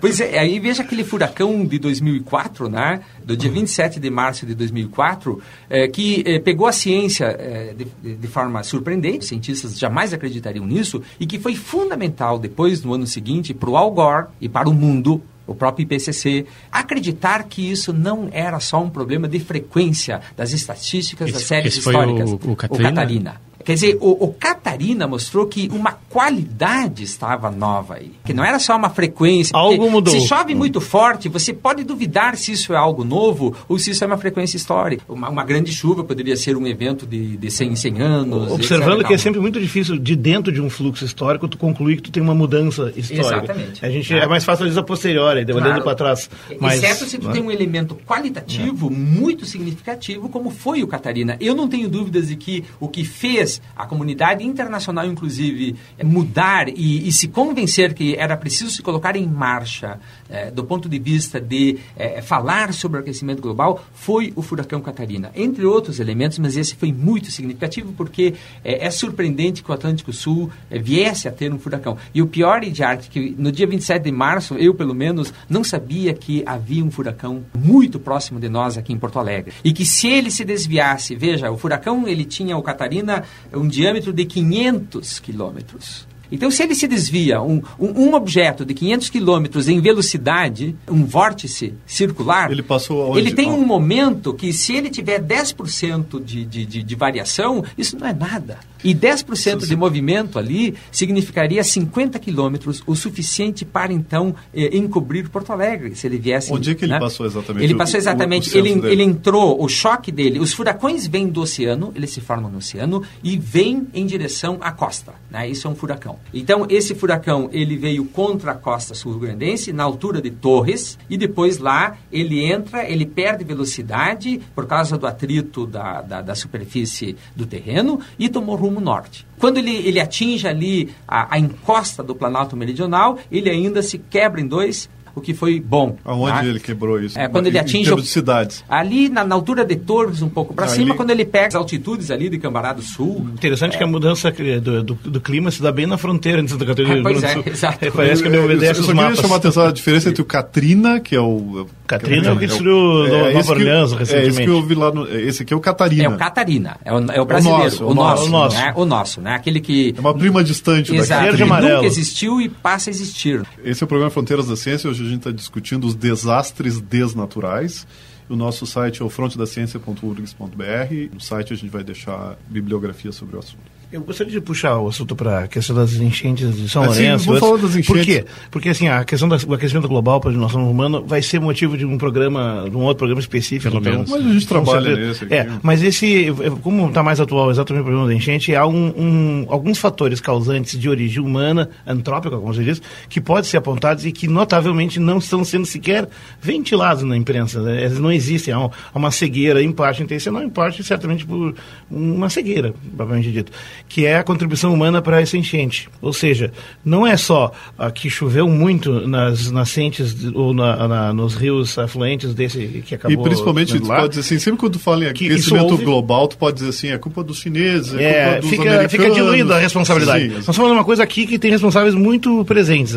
Pois 0.00 0.20
é, 0.20 0.38
aí 0.38 0.58
veja 0.58 0.82
aquele 0.82 1.04
furacão 1.04 1.64
de 1.64 1.78
2004, 1.78 2.68
né? 2.68 3.00
Do 3.24 3.36
dia 3.36 3.50
27 3.50 4.00
de 4.00 4.10
março 4.10 4.46
de 4.46 4.54
2004, 4.54 5.40
é, 5.70 5.88
que 5.88 6.22
é, 6.26 6.38
pegou 6.38 6.66
a 6.66 6.72
ciência 6.72 7.24
é, 7.26 7.74
de, 7.74 8.14
de, 8.16 8.28
forma 8.28 8.62
surpreendente, 8.62 9.24
cientistas 9.24 9.78
jamais 9.78 10.12
acreditariam 10.12 10.66
nisso, 10.66 11.02
e 11.18 11.26
que 11.26 11.38
foi 11.38 11.54
fundamental 11.54 12.38
depois, 12.38 12.82
no 12.82 12.94
ano 12.94 13.06
seguinte, 13.06 13.54
para 13.54 13.70
o 13.70 13.76
Al 13.76 13.90
Gore 13.90 14.26
e 14.40 14.48
para 14.48 14.63
o 14.68 14.74
mundo 14.74 15.22
o 15.46 15.54
próprio 15.54 15.84
IPCC, 15.84 16.46
acreditar 16.72 17.44
que 17.44 17.70
isso 17.70 17.92
não 17.92 18.28
era 18.32 18.58
só 18.60 18.82
um 18.82 18.88
problema 18.88 19.28
de 19.28 19.38
frequência 19.38 20.20
das 20.36 20.52
estatísticas 20.52 21.28
esse, 21.28 21.38
das 21.38 21.46
séries 21.46 21.76
históricas. 21.76 22.30
O, 22.32 22.34
o, 22.52 22.56
Catarina? 22.56 22.90
o 22.90 22.94
Catarina. 22.94 23.40
Quer 23.64 23.74
dizer, 23.74 23.98
o, 24.00 24.24
o, 24.24 24.32
Catarina 24.32 25.06
mostrou 25.06 25.46
que 25.46 25.70
uma 25.72 25.92
qualidade 26.10 27.02
estava 27.02 27.50
nova 27.50 27.94
aí. 27.94 28.12
Que 28.24 28.34
não 28.34 28.44
era 28.44 28.58
só 28.58 28.76
uma 28.76 28.90
frequência. 28.90 29.56
Algo 29.56 29.90
mudou. 29.90 30.12
Se 30.12 30.28
chove 30.28 30.54
muito 30.54 30.80
forte, 30.80 31.28
você 31.28 31.52
pode 31.52 31.82
duvidar 31.82 32.36
se 32.36 32.52
isso 32.52 32.74
é 32.74 32.76
algo 32.76 33.04
novo 33.04 33.56
ou 33.66 33.78
se 33.78 33.90
isso 33.90 34.04
é 34.04 34.06
uma 34.06 34.18
frequência 34.18 34.56
histórica. 34.56 35.02
Uma, 35.08 35.30
uma 35.30 35.44
grande 35.44 35.72
chuva 35.72 36.04
poderia 36.04 36.36
ser 36.36 36.56
um 36.56 36.66
evento 36.66 37.06
de, 37.06 37.36
de 37.38 37.50
100 37.50 37.72
em 37.72 37.76
100 37.76 38.02
anos. 38.02 38.52
Observando 38.52 38.96
etc, 38.96 39.06
que 39.06 39.14
é 39.14 39.18
sempre 39.18 39.40
muito 39.40 39.58
difícil, 39.58 39.98
de 39.98 40.14
dentro 40.14 40.52
de 40.52 40.60
um 40.60 40.68
fluxo 40.68 41.04
histórico, 41.04 41.48
tu 41.48 41.56
concluir 41.56 41.96
que 41.96 42.02
tu 42.02 42.10
tem 42.10 42.22
uma 42.22 42.34
mudança 42.34 42.92
histórica. 42.94 43.44
Exatamente. 43.44 43.84
A 43.84 43.90
gente, 43.90 44.12
é, 44.12 44.18
é 44.18 44.26
mais 44.26 44.44
fácil, 44.44 44.78
a 44.78 44.82
posteriori, 44.82 45.40
olhando 45.40 45.62
claro. 45.62 45.84
para 45.84 45.94
trás. 45.94 46.28
Mas, 46.60 46.82
Exceto 46.82 47.06
se 47.06 47.18
tu 47.18 47.30
tem 47.30 47.42
um 47.42 47.50
elemento 47.50 47.98
qualitativo 48.06 48.88
é. 48.88 48.90
muito 48.90 49.46
significativo, 49.46 50.28
como 50.28 50.50
foi 50.50 50.82
o 50.82 50.86
Catarina. 50.86 51.36
Eu 51.40 51.54
não 51.54 51.66
tenho 51.68 51.88
dúvidas 51.88 52.28
de 52.28 52.36
que 52.36 52.64
o 52.78 52.88
que 52.88 53.04
fez 53.04 53.53
a 53.76 53.86
comunidade 53.86 54.44
internacional, 54.44 55.06
inclusive, 55.06 55.76
é 55.98 56.04
mudar 56.04 56.68
e, 56.68 57.08
e, 57.08 57.12
se 57.12 57.28
convencer 57.28 57.94
que 57.94 58.14
era 58.16 58.36
preciso 58.36 58.70
se 58.70 58.82
colocar 58.82 59.16
em 59.16 59.26
marcha 59.26 59.98
é, 60.28 60.50
do 60.50 60.64
ponto 60.64 60.88
de 60.88 60.98
vista 60.98 61.40
de 61.40 61.78
é, 61.96 62.22
falar 62.22 62.72
sobre 62.72 62.98
o 62.98 63.00
aquecimento 63.00 63.42
global, 63.42 63.84
foi 63.94 64.32
o 64.36 64.42
furacão 64.42 64.80
Catarina. 64.80 65.30
Entre 65.34 65.64
outros 65.64 66.00
elementos, 66.00 66.38
mas 66.38 66.56
esse 66.56 66.74
foi 66.74 66.92
muito 66.92 67.30
significativo 67.30 67.92
porque 67.92 68.34
é, 68.64 68.86
é 68.86 68.90
surpreendente 68.90 69.62
que 69.62 69.70
o 69.70 69.74
Atlântico 69.74 70.12
Sul 70.12 70.50
viesse 70.70 71.28
a 71.28 71.32
ter 71.32 71.52
um 71.52 71.58
furacão. 71.58 71.96
E 72.14 72.22
o 72.22 72.26
pior, 72.26 72.62
Idiarte, 72.62 73.08
que 73.08 73.34
no 73.38 73.50
dia 73.50 73.66
27 73.66 74.02
de 74.02 74.12
março, 74.12 74.54
eu 74.54 74.74
pelo 74.74 74.94
menos, 74.94 75.32
não 75.48 75.64
sabia 75.64 76.12
que 76.14 76.42
havia 76.46 76.84
um 76.84 76.90
furacão 76.90 77.44
muito 77.56 77.98
próximo 77.98 78.38
de 78.38 78.48
nós 78.48 78.76
aqui 78.76 78.92
em 78.92 78.98
Porto 78.98 79.18
Alegre. 79.18 79.52
E 79.64 79.72
que 79.72 79.84
se 79.84 80.08
ele 80.08 80.30
se 80.30 80.44
desviasse, 80.44 81.14
veja, 81.14 81.50
o 81.50 81.56
furacão 81.56 82.06
ele 82.06 82.24
tinha 82.24 82.56
o 82.56 82.62
Catarina 82.62 83.24
um 83.56 83.68
diâmetro 83.68 84.12
de 84.12 84.24
500 84.24 85.18
quilômetros. 85.20 86.06
Então, 86.30 86.50
se 86.50 86.62
ele 86.62 86.74
se 86.74 86.86
desvia 86.86 87.40
um, 87.40 87.62
um, 87.78 88.08
um 88.08 88.14
objeto 88.14 88.64
de 88.64 88.74
500 88.74 89.10
quilômetros 89.10 89.68
em 89.68 89.80
velocidade, 89.80 90.74
um 90.88 91.04
vórtice 91.04 91.74
circular, 91.86 92.50
ele, 92.50 92.62
passou 92.62 93.16
ele 93.18 93.32
tem 93.32 93.50
um 93.50 93.64
momento 93.64 94.34
que, 94.34 94.52
se 94.52 94.74
ele 94.74 94.90
tiver 94.90 95.20
10% 95.22 96.22
de, 96.22 96.44
de, 96.44 96.66
de, 96.66 96.82
de 96.82 96.94
variação, 96.94 97.64
isso 97.76 97.98
não 97.98 98.06
é 98.06 98.12
nada. 98.12 98.58
E 98.84 98.94
10% 98.94 99.66
de 99.66 99.74
movimento 99.74 100.38
ali 100.38 100.74
significaria 100.92 101.64
50 101.64 102.18
quilômetros, 102.18 102.82
o 102.86 102.94
suficiente 102.94 103.64
para 103.64 103.90
então 103.92 104.34
eh, 104.52 104.76
encobrir 104.76 105.30
Porto 105.30 105.52
Alegre, 105.52 105.96
se 105.96 106.06
ele 106.06 106.18
viesse. 106.18 106.52
Onde 106.52 106.72
é 106.72 106.74
que 106.74 106.84
ele 106.84 106.92
né? 106.92 107.00
passou 107.00 107.24
exatamente? 107.24 107.64
Ele 107.64 107.74
passou 107.74 107.98
exatamente. 107.98 108.50
O, 108.50 108.54
o 108.54 108.58
ele, 108.58 108.86
ele 108.88 109.02
entrou, 109.02 109.62
o 109.62 109.68
choque 109.68 110.12
dele, 110.12 110.38
os 110.38 110.52
furacões 110.52 111.06
vêm 111.06 111.28
do 111.28 111.40
oceano, 111.40 111.92
eles 111.96 112.10
se 112.10 112.20
formam 112.20 112.50
no 112.50 112.58
oceano 112.58 113.02
e 113.22 113.38
vêm 113.38 113.86
em 113.94 114.04
direção 114.04 114.58
à 114.60 114.70
costa. 114.70 115.14
Né? 115.30 115.48
Isso 115.48 115.66
é 115.66 115.70
um 115.70 115.74
furacão. 115.74 116.13
Então, 116.32 116.66
esse 116.68 116.94
furacão 116.94 117.48
ele 117.52 117.76
veio 117.76 118.04
contra 118.04 118.52
a 118.52 118.54
costa 118.54 118.94
sul-grandense, 118.94 119.72
na 119.72 119.84
altura 119.84 120.20
de 120.20 120.30
Torres, 120.30 120.98
e 121.08 121.16
depois 121.16 121.58
lá 121.58 121.96
ele 122.12 122.44
entra, 122.44 122.88
ele 122.88 123.06
perde 123.06 123.44
velocidade 123.44 124.40
por 124.54 124.66
causa 124.66 124.96
do 124.98 125.06
atrito 125.06 125.66
da, 125.66 126.00
da, 126.02 126.22
da 126.22 126.34
superfície 126.34 127.16
do 127.34 127.46
terreno 127.46 128.00
e 128.18 128.28
tomou 128.28 128.56
rumo 128.56 128.80
norte. 128.80 129.26
Quando 129.38 129.58
ele, 129.58 129.76
ele 129.76 130.00
atinge 130.00 130.46
ali 130.46 130.94
a, 131.06 131.34
a 131.34 131.38
encosta 131.38 132.02
do 132.02 132.14
Planalto 132.14 132.56
Meridional, 132.56 133.18
ele 133.30 133.50
ainda 133.50 133.82
se 133.82 133.98
quebra 133.98 134.40
em 134.40 134.46
dois, 134.46 134.88
o 135.14 135.20
que 135.20 135.32
foi 135.32 135.60
bom. 135.60 135.96
Aonde 136.04 136.32
tá? 136.32 136.44
ele 136.44 136.60
quebrou 136.60 137.00
isso? 137.00 137.18
É, 137.18 137.28
quando 137.28 137.46
ele 137.46 137.58
atinge... 137.58 137.92
Em 137.92 137.96
de 137.96 138.06
cidades. 138.06 138.64
Ali 138.68 139.08
na, 139.08 139.24
na, 139.24 139.34
altura 139.34 139.64
de 139.64 139.76
Torres, 139.76 140.20
um 140.22 140.28
pouco 140.28 140.52
para 140.52 140.66
cima, 140.66 140.90
ele... 140.90 140.94
quando 140.94 141.10
ele 141.10 141.24
pega 141.24 141.48
as 141.48 141.54
altitudes 141.54 142.10
ali 142.10 142.28
de 142.28 142.38
Cambará 142.38 142.72
do 142.72 142.82
Sul. 142.82 143.28
Interessante 143.32 143.74
é. 143.74 143.78
que 143.78 143.84
a 143.84 143.86
mudança 143.86 144.32
do, 144.32 144.82
do, 144.82 144.94
do, 144.94 145.20
clima 145.20 145.50
se 145.50 145.62
dá 145.62 145.70
bem 145.70 145.86
na 145.86 145.96
fronteira 145.96 146.40
entre 146.40 146.52
Santa 146.52 146.66
Catarina 146.66 146.94
e 146.94 146.96
Rio 146.96 147.04
Grande 147.04 147.26
do 147.26 147.32
Sul. 147.32 147.44
Exato. 147.46 147.84
É, 147.84 147.90
parece 147.90 148.22
que 148.22 148.28
obedece 148.28 148.80
os 148.80 148.88
mapas. 148.88 149.10
Eu 149.10 149.16
só 149.16 149.22
queria 149.22 149.22
chamar 149.22 149.34
a 149.34 149.38
atenção 149.38 149.66
a 149.66 149.72
diferença 149.72 150.08
entre 150.08 150.22
o 150.22 150.24
Katrina, 150.24 151.00
que 151.00 151.14
é 151.14 151.20
o... 151.20 151.66
Katrina 151.86 152.28
é 152.28 152.32
o 152.32 152.38
que 152.38 152.46
destruiu 152.46 153.06
é, 153.06 153.34
Nova 153.34 153.52
Orleans 153.52 153.92
recentemente. 153.92 154.26
É 154.26 154.28
esse 154.28 154.44
que 154.44 154.50
eu 154.50 154.62
vi 154.62 154.74
lá, 154.74 154.92
no, 154.92 155.08
esse 155.08 155.42
aqui 155.42 155.52
é 155.52 155.56
o 155.56 155.60
Catarina. 155.60 156.04
É 156.04 156.08
o 156.08 156.16
Catarina, 156.16 156.76
é 156.84 156.92
o, 156.92 157.12
é 157.12 157.20
o 157.20 157.24
brasileiro. 157.24 157.86
O 157.86 157.94
nosso, 157.94 157.94
o 157.94 157.94
nosso, 157.94 158.24
o 158.24 158.28
nosso. 158.28 158.56
Né? 158.56 158.72
O 158.76 158.84
nosso, 158.84 159.20
né? 159.20 159.34
Aquele 159.34 159.60
que... 159.60 159.94
É 159.96 160.00
uma 160.00 160.14
prima 160.14 160.42
distante 160.42 160.94
Exato. 160.94 161.24
da 161.24 161.32
Catarina. 161.32 161.60
Nunca 161.60 161.86
existiu 161.86 162.40
e 162.40 162.48
passa 162.48 162.88
a 162.88 162.90
existir. 162.90 163.42
Esse 163.62 163.82
é 163.82 163.84
o 163.84 163.88
programa 163.88 164.10
Fronteiras 164.10 164.48
da 164.48 164.56
Ciência, 164.56 164.88
hoje 164.88 165.04
a 165.04 165.08
gente 165.08 165.18
está 165.18 165.30
discutindo 165.30 165.82
dos 165.82 165.94
desastres 165.94 166.80
desnaturais. 166.80 167.86
O 168.28 168.36
nosso 168.36 168.66
site 168.66 169.02
é 169.02 169.04
o 169.04 169.10
frontedaciencia.urgs.br. 169.10 171.12
No 171.12 171.20
site 171.20 171.52
a 171.52 171.56
gente 171.56 171.70
vai 171.70 171.84
deixar 171.84 172.36
bibliografia 172.48 173.12
sobre 173.12 173.36
o 173.36 173.38
assunto. 173.38 173.73
Eu 173.94 174.00
gostaria 174.00 174.32
de 174.32 174.40
puxar 174.40 174.76
o 174.78 174.88
assunto 174.88 175.14
para 175.14 175.44
a 175.44 175.46
questão 175.46 175.76
das 175.76 175.92
enchentes 175.92 176.56
de 176.56 176.68
São 176.68 176.82
assim, 176.82 177.02
Lourenço. 177.02 177.26
Vamos 177.26 177.40
falar 177.40 177.58
das 177.58 177.76
enchentes. 177.76 177.86
Por 177.86 178.04
quê? 178.04 178.24
Porque 178.50 178.68
assim, 178.70 178.88
a 178.88 179.04
questão 179.04 179.28
do 179.28 179.54
aquecimento 179.54 179.86
global 179.86 180.20
para 180.20 180.30
a 180.30 180.34
noção 180.34 180.68
humana 180.68 181.00
vai 181.00 181.22
ser 181.22 181.38
motivo 181.38 181.78
de 181.78 181.86
um 181.86 181.96
programa, 181.96 182.66
de 182.68 182.76
um 182.76 182.80
outro 182.80 182.98
programa 182.98 183.20
específico. 183.20 183.70
Pelo 183.70 183.80
então, 183.80 183.92
menos. 183.92 184.10
Mas 184.10 184.26
a 184.26 184.32
gente 184.32 184.48
trabalha 184.48 184.96
nesse 184.96 185.22
aqui. 185.22 185.34
É, 185.34 185.48
mas 185.62 185.80
esse, 185.80 186.26
como 186.60 186.88
está 186.88 187.04
mais 187.04 187.20
atual 187.20 187.52
exatamente 187.52 187.82
o 187.82 187.84
problema 187.84 188.08
da 188.08 188.14
enchente, 188.14 188.52
há 188.56 188.66
um, 188.66 188.92
um, 188.98 189.46
alguns 189.48 189.78
fatores 189.78 190.20
causantes 190.20 190.76
de 190.76 190.88
origem 190.88 191.22
humana, 191.22 191.70
antrópica, 191.86 192.36
como 192.36 192.52
você 192.52 192.64
diz, 192.64 192.82
que 193.08 193.20
podem 193.20 193.44
ser 193.44 193.58
apontados 193.58 194.04
e 194.04 194.10
que 194.10 194.26
notavelmente 194.26 194.98
não 194.98 195.18
estão 195.18 195.44
sendo 195.44 195.66
sequer 195.66 196.08
ventilados 196.42 197.04
na 197.04 197.16
imprensa. 197.16 197.62
Né? 197.62 197.84
Eles 197.84 198.00
não 198.00 198.10
existem. 198.10 198.52
Há 198.52 198.68
uma 198.92 199.12
cegueira, 199.12 199.62
em 199.62 199.70
parte 199.70 200.02
intencional, 200.02 200.42
em 200.42 200.50
parte 200.50 200.82
certamente 200.82 201.24
por 201.24 201.54
uma 201.88 202.28
cegueira, 202.28 202.74
propriamente 202.96 203.30
dito 203.30 203.52
que 203.88 204.06
é 204.06 204.16
a 204.16 204.24
contribuição 204.24 204.72
humana 204.72 205.00
para 205.00 205.20
essa 205.20 205.36
enchente. 205.36 205.88
Ou 206.02 206.12
seja, 206.12 206.52
não 206.84 207.06
é 207.06 207.16
só 207.16 207.52
ah, 207.78 207.90
que 207.90 208.10
choveu 208.10 208.48
muito 208.48 209.06
nas 209.06 209.50
nascentes 209.50 210.16
ou 210.34 210.52
na, 210.52 210.88
na, 210.88 211.12
nos 211.12 211.34
rios 211.34 211.78
afluentes 211.78 212.34
desse 212.34 212.82
que 212.84 212.94
acabou. 212.94 213.18
E 213.18 213.22
principalmente, 213.22 213.78
tu 213.78 213.86
pode 213.86 214.08
dizer 214.08 214.20
assim, 214.22 214.38
sempre 214.38 214.60
quando 214.60 214.72
tu 214.72 214.78
fala 214.78 215.04
em 215.04 215.08
aquecimento 215.08 215.76
global, 215.78 216.26
tu 216.26 216.36
pode 216.36 216.56
dizer 216.56 216.70
assim, 216.70 216.88
é 216.88 216.98
culpa 216.98 217.22
dos 217.22 217.38
chineses, 217.38 217.94
é, 217.94 218.02
é 218.02 218.24
culpa 218.24 218.40
dos 218.40 218.50
fica, 218.50 218.62
americanos. 218.62 218.92
Fica 218.92 219.10
diluída 219.10 219.56
a 219.56 219.58
responsabilidade. 219.58 220.24
Sim, 220.24 220.28
Nós 220.28 220.38
estamos 220.40 220.56
falando 220.56 220.72
uma 220.72 220.84
coisa 220.84 221.02
aqui 221.02 221.26
que 221.26 221.38
tem 221.38 221.50
responsáveis 221.50 221.94
muito 221.94 222.44
presentes. 222.44 222.96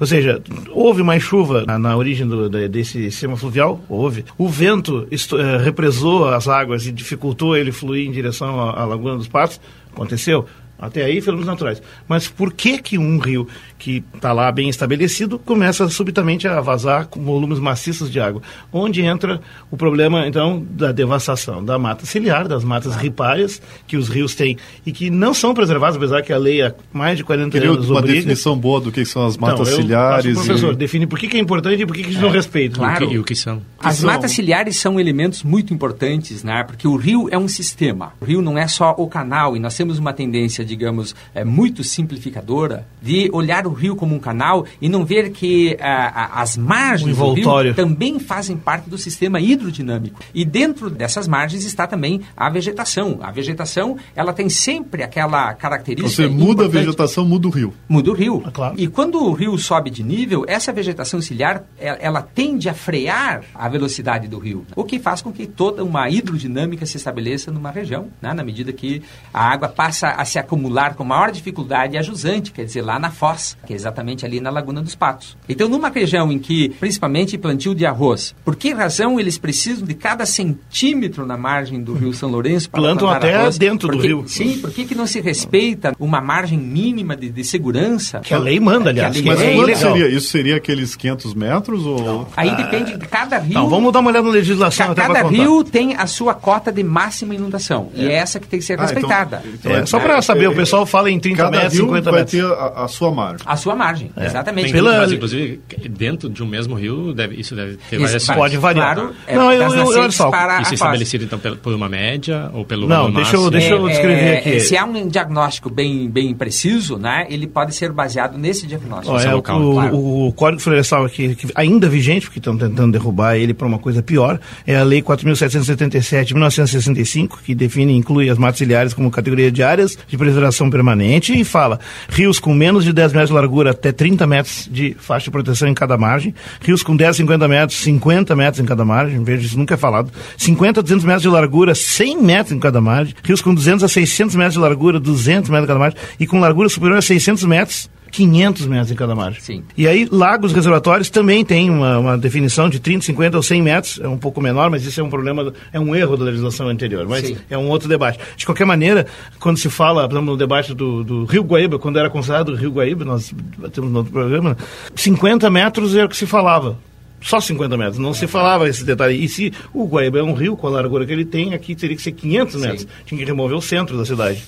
Ou 0.00 0.06
seja, 0.06 0.42
houve 0.70 1.02
mais 1.02 1.22
chuva 1.22 1.64
na, 1.66 1.78
na 1.78 1.96
origem 1.96 2.26
do, 2.26 2.48
desse 2.68 3.10
sistema 3.10 3.36
fluvial? 3.36 3.80
Houve. 3.88 4.24
O 4.36 4.48
vento 4.48 5.06
uh, 5.10 5.62
represou 5.62 6.28
as 6.28 6.48
águas 6.48 6.86
e 6.86 6.92
dificultou 6.92 7.56
ele 7.56 7.72
fluir 7.72 8.06
em 8.06 8.12
direção 8.12 8.60
à, 8.60 8.80
à 8.80 8.84
Laguna 8.84 9.16
dos 9.16 9.28
Patos? 9.28 9.60
Aconteceu. 9.92 10.46
Até 10.78 11.04
aí, 11.04 11.20
fenômenos 11.20 11.48
naturais. 11.48 11.82
Mas 12.06 12.28
por 12.28 12.52
que 12.52 12.78
que 12.78 12.96
um 12.96 13.18
rio 13.18 13.48
que 13.78 14.04
está 14.14 14.32
lá 14.32 14.50
bem 14.50 14.68
estabelecido 14.68 15.38
começa 15.38 15.88
subitamente 15.88 16.46
a 16.46 16.60
vazar 16.60 17.06
com 17.06 17.22
volumes 17.22 17.58
maciços 17.58 18.10
de 18.10 18.20
água? 18.20 18.42
Onde 18.72 19.02
entra 19.02 19.40
o 19.70 19.76
problema, 19.76 20.26
então, 20.26 20.64
da 20.70 20.92
devastação 20.92 21.64
da 21.64 21.78
mata 21.78 22.06
ciliar, 22.06 22.48
das 22.48 22.64
matas 22.64 22.96
ripárias 22.96 23.60
que 23.86 23.96
os 23.96 24.08
rios 24.08 24.34
têm 24.34 24.56
e 24.84 24.92
que 24.92 25.10
não 25.10 25.34
são 25.34 25.54
preservadas, 25.54 25.96
apesar 25.96 26.22
que 26.22 26.32
a 26.32 26.38
lei 26.38 26.62
há 26.62 26.74
mais 26.92 27.16
de 27.16 27.24
40 27.24 27.50
Queria 27.50 27.70
anos 27.70 27.88
uma 27.88 27.98
obriga. 27.98 28.16
definição 28.16 28.56
boa 28.56 28.80
do 28.80 28.92
que 28.92 29.04
são 29.04 29.26
as 29.26 29.36
matas 29.36 29.68
então, 29.68 29.82
ciliares. 29.82 30.34
professor, 30.34 30.72
e... 30.72 30.76
define 30.76 31.06
por 31.06 31.18
que, 31.18 31.28
que, 31.28 31.36
é 31.36 31.40
importante 31.40 31.82
e 31.82 31.86
por 31.86 31.94
que, 31.94 32.02
que 32.02 32.08
eles 32.10 32.18
é, 32.18 32.22
não 32.22 32.30
respeitam. 32.30 32.78
Claro. 32.78 33.10
E 33.10 33.18
o 33.18 33.24
que 33.24 33.34
são? 33.34 33.62
As 33.78 33.96
são... 33.96 34.10
matas 34.10 34.32
ciliares 34.32 34.76
são 34.76 34.98
elementos 35.00 35.42
muito 35.42 35.72
importantes, 35.72 36.44
né? 36.44 36.62
porque 36.64 36.86
o 36.86 36.96
rio 36.96 37.28
é 37.30 37.38
um 37.38 37.48
sistema. 37.48 38.12
O 38.20 38.24
rio 38.24 38.42
não 38.42 38.58
é 38.58 38.66
só 38.68 38.94
o 38.98 39.06
canal 39.08 39.56
e 39.56 39.60
nós 39.60 39.76
temos 39.76 39.98
uma 39.98 40.12
tendência 40.12 40.64
digamos, 40.64 41.14
é, 41.34 41.44
muito 41.44 41.82
simplificadora 41.82 42.86
de 43.02 43.28
olhar 43.32 43.66
o 43.68 43.72
rio 43.72 43.96
como 43.96 44.14
um 44.14 44.18
canal 44.18 44.64
e 44.80 44.88
não 44.88 45.04
ver 45.04 45.30
que 45.30 45.76
ah, 45.80 46.40
as 46.40 46.56
margens 46.56 47.18
um 47.18 47.34
do 47.34 47.34
rio 47.34 47.74
também 47.74 48.18
fazem 48.18 48.56
parte 48.56 48.88
do 48.88 48.98
sistema 48.98 49.40
hidrodinâmico. 49.40 50.20
E 50.34 50.44
dentro 50.44 50.90
dessas 50.90 51.28
margens 51.28 51.64
está 51.64 51.86
também 51.86 52.20
a 52.36 52.48
vegetação. 52.48 53.18
A 53.22 53.30
vegetação, 53.30 53.96
ela 54.14 54.32
tem 54.32 54.48
sempre 54.48 55.02
aquela 55.02 55.52
característica 55.54 56.08
Você 56.10 56.26
muda 56.28 56.64
importante. 56.64 56.76
a 56.76 56.80
vegetação, 56.80 57.24
muda 57.24 57.48
o 57.48 57.50
rio. 57.50 57.74
Muda 57.88 58.10
o 58.10 58.14
rio. 58.14 58.42
É 58.46 58.50
claro. 58.50 58.74
E 58.78 58.86
quando 58.86 59.22
o 59.22 59.32
rio 59.32 59.56
sobe 59.58 59.90
de 59.90 60.02
nível, 60.02 60.44
essa 60.48 60.72
vegetação 60.72 61.20
ciliar, 61.20 61.64
ela, 61.78 61.98
ela 62.00 62.22
tende 62.22 62.68
a 62.68 62.74
frear 62.74 63.42
a 63.54 63.68
velocidade 63.68 64.28
do 64.28 64.38
rio, 64.38 64.64
o 64.74 64.84
que 64.84 64.98
faz 64.98 65.20
com 65.20 65.32
que 65.32 65.46
toda 65.46 65.84
uma 65.84 66.08
hidrodinâmica 66.08 66.86
se 66.86 66.96
estabeleça 66.96 67.50
numa 67.50 67.70
região, 67.70 68.08
né, 68.22 68.32
na 68.32 68.42
medida 68.42 68.72
que 68.72 69.02
a 69.32 69.50
água 69.50 69.68
passa 69.68 70.08
a 70.10 70.24
se 70.24 70.38
acumular 70.38 70.94
com 70.94 71.04
maior 71.04 71.30
dificuldade 71.30 71.96
a 71.98 72.02
jusante, 72.02 72.52
quer 72.52 72.64
dizer, 72.64 72.82
lá 72.82 72.98
na 72.98 73.10
foz, 73.10 73.56
que 73.66 73.72
é 73.72 73.76
exatamente 73.76 74.24
ali 74.24 74.40
na 74.40 74.50
Laguna 74.50 74.80
dos 74.82 74.94
Patos. 74.94 75.36
Então, 75.48 75.68
numa 75.68 75.88
região 75.88 76.30
em 76.32 76.38
que, 76.38 76.70
principalmente 76.80 77.36
plantio 77.36 77.74
de 77.74 77.84
arroz, 77.84 78.34
por 78.44 78.56
que 78.56 78.72
razão 78.72 79.18
eles 79.20 79.38
precisam 79.38 79.86
de 79.86 79.94
cada 79.94 80.24
centímetro 80.24 81.26
na 81.26 81.36
margem 81.36 81.82
do 81.82 81.94
rio 81.94 82.12
São 82.12 82.30
Lourenço 82.30 82.70
para 82.70 82.80
Plantam 82.80 83.08
até 83.08 83.34
arroz? 83.34 83.58
dentro 83.58 83.88
porque, 83.88 84.08
do 84.08 84.20
rio. 84.20 84.28
Sim, 84.28 84.58
por 84.58 84.70
que, 84.70 84.84
que 84.84 84.94
não 84.94 85.06
se 85.06 85.20
respeita 85.20 85.94
uma 85.98 86.20
margem 86.20 86.58
mínima 86.58 87.16
de, 87.16 87.30
de 87.30 87.44
segurança? 87.44 88.20
Que 88.20 88.34
a 88.34 88.38
lei 88.38 88.58
manda, 88.58 88.90
aliás. 88.90 89.14
Lei 89.14 89.24
Mas 89.24 89.40
é 89.40 89.74
seria? 89.74 90.08
Isso 90.08 90.28
seria 90.30 90.56
aqueles 90.56 90.96
500 90.96 91.34
metros? 91.34 91.86
Ou... 91.86 92.02
Não. 92.02 92.26
Aí 92.36 92.54
depende 92.56 92.96
de 92.96 93.06
cada 93.06 93.38
rio. 93.38 93.54
Não, 93.54 93.68
vamos 93.68 93.92
dar 93.92 94.00
uma 94.00 94.10
olhada 94.10 94.26
na 94.26 94.32
legislação. 94.32 94.94
Ca 94.94 95.08
cada 95.08 95.28
rio 95.28 95.64
tem 95.64 95.94
a 95.96 96.06
sua 96.06 96.34
cota 96.34 96.72
de 96.72 96.82
máxima 96.82 97.34
inundação. 97.34 97.90
É. 97.94 98.02
E 98.02 98.08
é 98.08 98.12
essa 98.14 98.40
que 98.40 98.46
tem 98.46 98.58
que 98.58 98.64
ser 98.64 98.74
ah, 98.74 98.84
então- 98.84 98.94
respeitada. 98.94 99.42
Então, 99.44 99.54
então 99.54 99.72
é, 99.82 99.86
só 99.86 99.98
para 99.98 100.20
saber, 100.22 100.48
o 100.48 100.54
pessoal 100.54 100.86
fala 100.86 101.10
em 101.10 101.18
30 101.18 101.50
metros, 101.50 101.72
50 101.74 102.12
metros. 102.12 102.14
vai 102.14 102.24
ter 102.24 102.44
a, 102.44 102.84
a, 102.84 102.88
sua 102.88 103.10
margem. 103.10 103.46
A 103.48 103.56
sua 103.56 103.74
margem, 103.74 104.10
é. 104.14 104.26
exatamente. 104.26 104.70
Pela... 104.70 104.98
Mas, 104.98 105.12
inclusive, 105.12 105.60
dentro 105.88 106.28
de 106.28 106.42
um 106.42 106.46
mesmo 106.46 106.74
rio, 106.74 107.14
deve, 107.14 107.40
isso 107.40 107.54
deve 107.54 107.78
ter 107.88 107.98
várias 107.98 108.26
Pode 108.26 108.56
variar. 108.58 108.94
Claro, 108.94 109.14
é, 109.26 109.34
não, 109.34 109.50
eu, 109.50 109.74
eu, 109.74 109.86
olha 109.86 110.10
só. 110.10 110.30
Isso 110.60 110.72
é 110.72 110.74
estabelecido, 110.74 111.24
então, 111.24 111.38
por 111.38 111.72
uma 111.72 111.88
média 111.88 112.50
ou 112.52 112.62
pelo 112.64 112.86
Não, 112.86 113.10
deixa 113.10 113.36
eu, 113.36 113.50
deixa 113.50 113.70
eu 113.70 113.88
descrever 113.88 114.36
aqui. 114.36 114.60
Se 114.60 114.76
há 114.76 114.84
um 114.84 115.08
diagnóstico 115.08 115.70
bem, 115.70 116.10
bem 116.10 116.34
preciso, 116.34 116.98
né, 116.98 117.26
ele 117.30 117.46
pode 117.46 117.74
ser 117.74 117.90
baseado 117.90 118.36
nesse 118.36 118.66
diagnóstico. 118.66 119.16
Oh, 119.16 119.18
é, 119.18 119.32
local, 119.32 119.62
o, 119.62 119.72
claro. 119.72 119.96
o, 119.96 120.32
Código 120.34 120.60
Florestal 120.60 121.06
aqui, 121.06 121.34
que 121.34 121.48
ainda 121.54 121.88
vigente, 121.88 122.26
porque 122.26 122.38
estão 122.38 122.56
tentando 122.56 122.92
derrubar 122.92 123.36
ele 123.36 123.54
para 123.54 123.66
uma 123.66 123.78
coisa 123.78 124.02
pior, 124.02 124.38
é 124.66 124.76
a 124.76 124.82
Lei 124.82 125.00
4.777 125.00 126.24
de 126.24 126.34
1965, 126.34 127.40
que 127.44 127.54
define 127.54 127.94
e 127.94 127.96
inclui 127.96 128.28
as 128.28 128.36
matas 128.36 128.58
ciliares 128.58 128.92
como 128.92 129.10
categoria 129.10 129.50
de 129.50 129.62
áreas 129.62 129.96
de 130.06 130.18
preservação 130.18 130.68
permanente 130.68 131.38
e 131.38 131.44
fala 131.44 131.80
rios 132.08 132.38
com 132.38 132.52
menos 132.52 132.84
de 132.84 132.92
10 132.92 133.12
metros 133.12 133.30
largura 133.40 133.70
até 133.70 133.92
30 133.92 134.26
metros 134.26 134.68
de 134.70 134.94
faixa 134.98 135.24
de 135.24 135.30
proteção 135.30 135.68
em 135.68 135.74
cada 135.74 135.96
margem, 135.96 136.34
rios 136.60 136.82
com 136.82 136.96
10, 136.96 137.16
50 137.16 137.48
metros, 137.48 137.78
50 137.80 138.36
metros 138.36 138.60
em 138.62 138.66
cada 138.66 138.84
margem, 138.84 139.22
veja, 139.22 139.46
isso 139.46 139.58
nunca 139.58 139.74
é 139.74 139.76
falado, 139.76 140.10
50 140.36 140.80
a 140.80 140.82
200 140.82 141.04
metros 141.04 141.22
de 141.22 141.28
largura, 141.28 141.74
100 141.74 142.22
metros 142.22 142.52
em 142.52 142.58
cada 142.58 142.80
margem, 142.80 143.14
rios 143.22 143.40
com 143.40 143.54
200 143.54 143.84
a 143.84 143.88
600 143.88 144.36
metros 144.36 144.54
de 144.54 144.60
largura, 144.60 144.98
200 144.98 145.50
metros 145.50 145.64
em 145.64 145.68
cada 145.68 145.78
margem, 145.78 145.98
e 146.18 146.26
com 146.26 146.40
largura 146.40 146.68
superior 146.68 146.98
a 146.98 147.02
600 147.02 147.44
metros, 147.44 147.90
500 148.10 148.66
metros 148.66 148.90
em 148.90 148.94
cada 148.94 149.14
margem. 149.14 149.40
Sim. 149.40 149.64
E 149.76 149.86
aí, 149.86 150.08
lagos 150.10 150.52
reservatórios 150.52 151.10
também 151.10 151.44
tem 151.44 151.70
uma, 151.70 151.98
uma, 151.98 152.18
definição 152.18 152.68
de 152.68 152.78
30, 152.78 153.06
50 153.06 153.36
ou 153.36 153.42
100 153.42 153.62
metros, 153.62 154.00
é 154.00 154.08
um 154.08 154.18
pouco 154.18 154.40
menor, 154.40 154.70
mas 154.70 154.84
isso 154.84 155.00
é 155.00 155.04
um 155.04 155.10
problema, 155.10 155.52
é 155.72 155.78
um 155.78 155.94
erro 155.94 156.16
da 156.16 156.24
legislação 156.24 156.68
anterior, 156.68 157.06
mas 157.08 157.26
Sim. 157.26 157.36
é 157.48 157.56
um 157.56 157.68
outro 157.68 157.88
debate. 157.88 158.18
De 158.36 158.44
qualquer 158.44 158.64
maneira, 158.64 159.06
quando 159.38 159.58
se 159.58 159.68
fala, 159.68 160.08
por 160.08 160.14
exemplo, 160.14 160.32
no 160.32 160.36
debate 160.36 160.74
do, 160.74 161.04
do 161.04 161.24
Rio 161.24 161.42
Guaíba, 161.42 161.78
quando 161.78 161.98
era 161.98 162.10
considerado 162.10 162.54
Rio 162.54 162.70
Guaíba, 162.70 163.04
nós 163.04 163.32
temos 163.72 163.90
no 163.90 163.98
outro 163.98 164.12
programa, 164.12 164.56
50 164.94 165.50
metros 165.50 165.94
era 165.94 166.06
o 166.06 166.08
que 166.08 166.16
se 166.16 166.26
falava 166.26 166.76
só 167.20 167.40
50 167.40 167.76
metros, 167.76 167.98
não 167.98 168.14
se 168.14 168.26
falava 168.26 168.68
esse 168.68 168.84
detalhe. 168.84 169.22
E 169.22 169.28
se 169.28 169.52
o 169.72 169.86
Guaíba 169.86 170.18
é 170.18 170.22
um 170.22 170.32
rio, 170.32 170.56
com 170.56 170.66
a 170.66 170.70
largura 170.70 171.04
que 171.04 171.12
ele 171.12 171.24
tem, 171.24 171.54
aqui 171.54 171.74
teria 171.74 171.96
que 171.96 172.02
ser 172.02 172.12
500 172.12 172.60
metros. 172.60 172.80
Sim. 172.82 172.88
Tinha 173.06 173.18
que 173.18 173.24
remover 173.24 173.56
o 173.56 173.62
centro 173.62 173.96
da 173.96 174.04
cidade. 174.04 174.42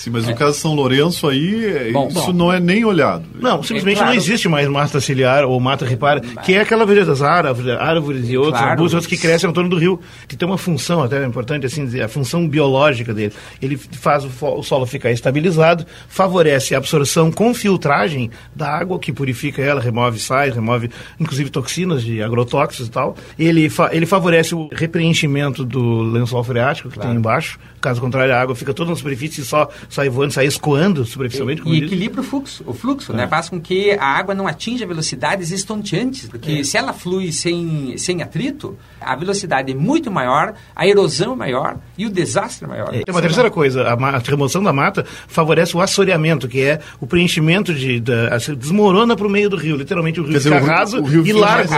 Sim, 0.00 0.08
mas 0.08 0.26
é. 0.26 0.30
no 0.30 0.36
caso 0.36 0.52
de 0.52 0.58
São 0.58 0.74
Lourenço 0.74 1.28
aí, 1.28 1.92
bom, 1.92 2.08
isso 2.08 2.28
bom. 2.28 2.32
não 2.32 2.50
é 2.50 2.58
nem 2.58 2.86
olhado. 2.86 3.22
Não, 3.34 3.62
simplesmente 3.62 3.96
é, 3.96 3.98
claro. 3.98 4.14
não 4.14 4.16
existe 4.16 4.48
mais 4.48 4.66
mata 4.66 4.98
ciliar 4.98 5.44
ou 5.44 5.60
mata 5.60 5.84
ripara, 5.84 6.20
que 6.20 6.54
é 6.54 6.60
aquela 6.62 6.86
vegetação, 6.86 7.26
árvores, 7.26 7.78
árvores 7.78 8.30
e 8.30 8.36
outros 8.38 8.56
claro. 8.56 8.70
arbustos 8.70 9.06
que 9.06 9.18
crescem 9.18 9.46
ao 9.46 9.52
torno 9.52 9.68
do 9.68 9.76
rio, 9.76 10.00
que 10.26 10.36
tem 10.38 10.48
uma 10.48 10.56
função 10.56 11.02
até 11.02 11.22
importante, 11.26 11.66
assim, 11.66 12.00
a 12.00 12.08
função 12.08 12.48
biológica 12.48 13.12
dele. 13.12 13.34
Ele 13.60 13.76
faz 13.76 14.24
o, 14.24 14.30
o 14.40 14.62
solo 14.62 14.86
ficar 14.86 15.10
estabilizado, 15.10 15.84
favorece 16.08 16.74
a 16.74 16.78
absorção 16.78 17.30
com 17.30 17.52
filtragem 17.52 18.30
da 18.56 18.70
água, 18.70 18.98
que 18.98 19.12
purifica 19.12 19.60
ela, 19.60 19.82
remove 19.82 20.18
sais, 20.18 20.54
remove 20.54 20.88
inclusive 21.20 21.50
toxinas 21.50 22.02
de 22.02 22.09
agrotóxicos 22.22 22.88
e 22.88 22.90
tal. 22.90 23.16
Ele, 23.38 23.68
fa 23.68 23.90
ele 23.92 24.06
favorece 24.06 24.54
o 24.54 24.68
repreenchimento 24.72 25.64
do 25.64 26.02
lençol 26.02 26.42
freático 26.42 26.88
que 26.88 26.94
claro. 26.94 27.10
tem 27.10 27.18
embaixo, 27.18 27.58
caso 27.80 28.00
contrário 28.00 28.34
a 28.34 28.40
água 28.40 28.54
fica 28.54 28.74
toda 28.74 28.90
na 28.90 28.96
superfície 28.96 29.40
e 29.40 29.44
só 29.44 29.68
sai 29.88 30.08
voando, 30.08 30.32
sai 30.32 30.46
escoando 30.46 31.04
superficialmente. 31.04 31.62
e, 31.64 31.80
e 31.80 31.84
equilibra 31.84 32.20
o 32.20 32.24
fluxo, 32.24 32.64
o 32.66 32.72
fluxo, 32.72 33.12
né? 33.12 33.20
é. 33.20 33.24
né? 33.24 33.28
Faz 33.28 33.48
com 33.48 33.60
que 33.60 33.92
a 33.92 34.06
água 34.06 34.34
não 34.34 34.46
atinja 34.46 34.86
velocidades 34.86 35.50
estonteantes, 35.50 36.28
porque 36.28 36.52
é. 36.52 36.64
se 36.64 36.76
ela 36.76 36.92
flui 36.92 37.32
sem, 37.32 37.96
sem 37.96 38.22
atrito, 38.22 38.76
a 39.00 39.16
velocidade 39.16 39.72
é 39.72 39.74
muito 39.74 40.10
maior, 40.10 40.54
a 40.74 40.86
erosão 40.86 41.32
é 41.32 41.36
maior 41.36 41.76
e 41.96 42.06
o 42.06 42.10
desastre 42.10 42.64
é 42.64 42.68
maior. 42.68 42.88
É. 42.94 43.02
Tem 43.02 43.14
uma 43.14 43.22
terceira 43.22 43.50
coisa, 43.50 43.82
a, 43.82 43.92
a, 43.92 44.18
remoção 44.18 44.62
da 44.62 44.72
mata 44.72 45.04
favorece 45.28 45.76
o 45.76 45.80
assoreamento, 45.80 46.48
que 46.48 46.60
é 46.60 46.80
o 47.00 47.06
preenchimento 47.06 47.74
de, 47.74 48.00
da, 48.00 48.36
desmorona 48.56 49.16
para 49.16 49.26
o 49.26 49.30
meio 49.30 49.50
do 49.50 49.56
rio, 49.56 49.76
literalmente 49.76 50.20
o 50.20 50.24
rio 50.24 50.40
fica 50.40 50.58
raso 50.58 51.02
e 51.24 51.32
largo. 51.32 51.72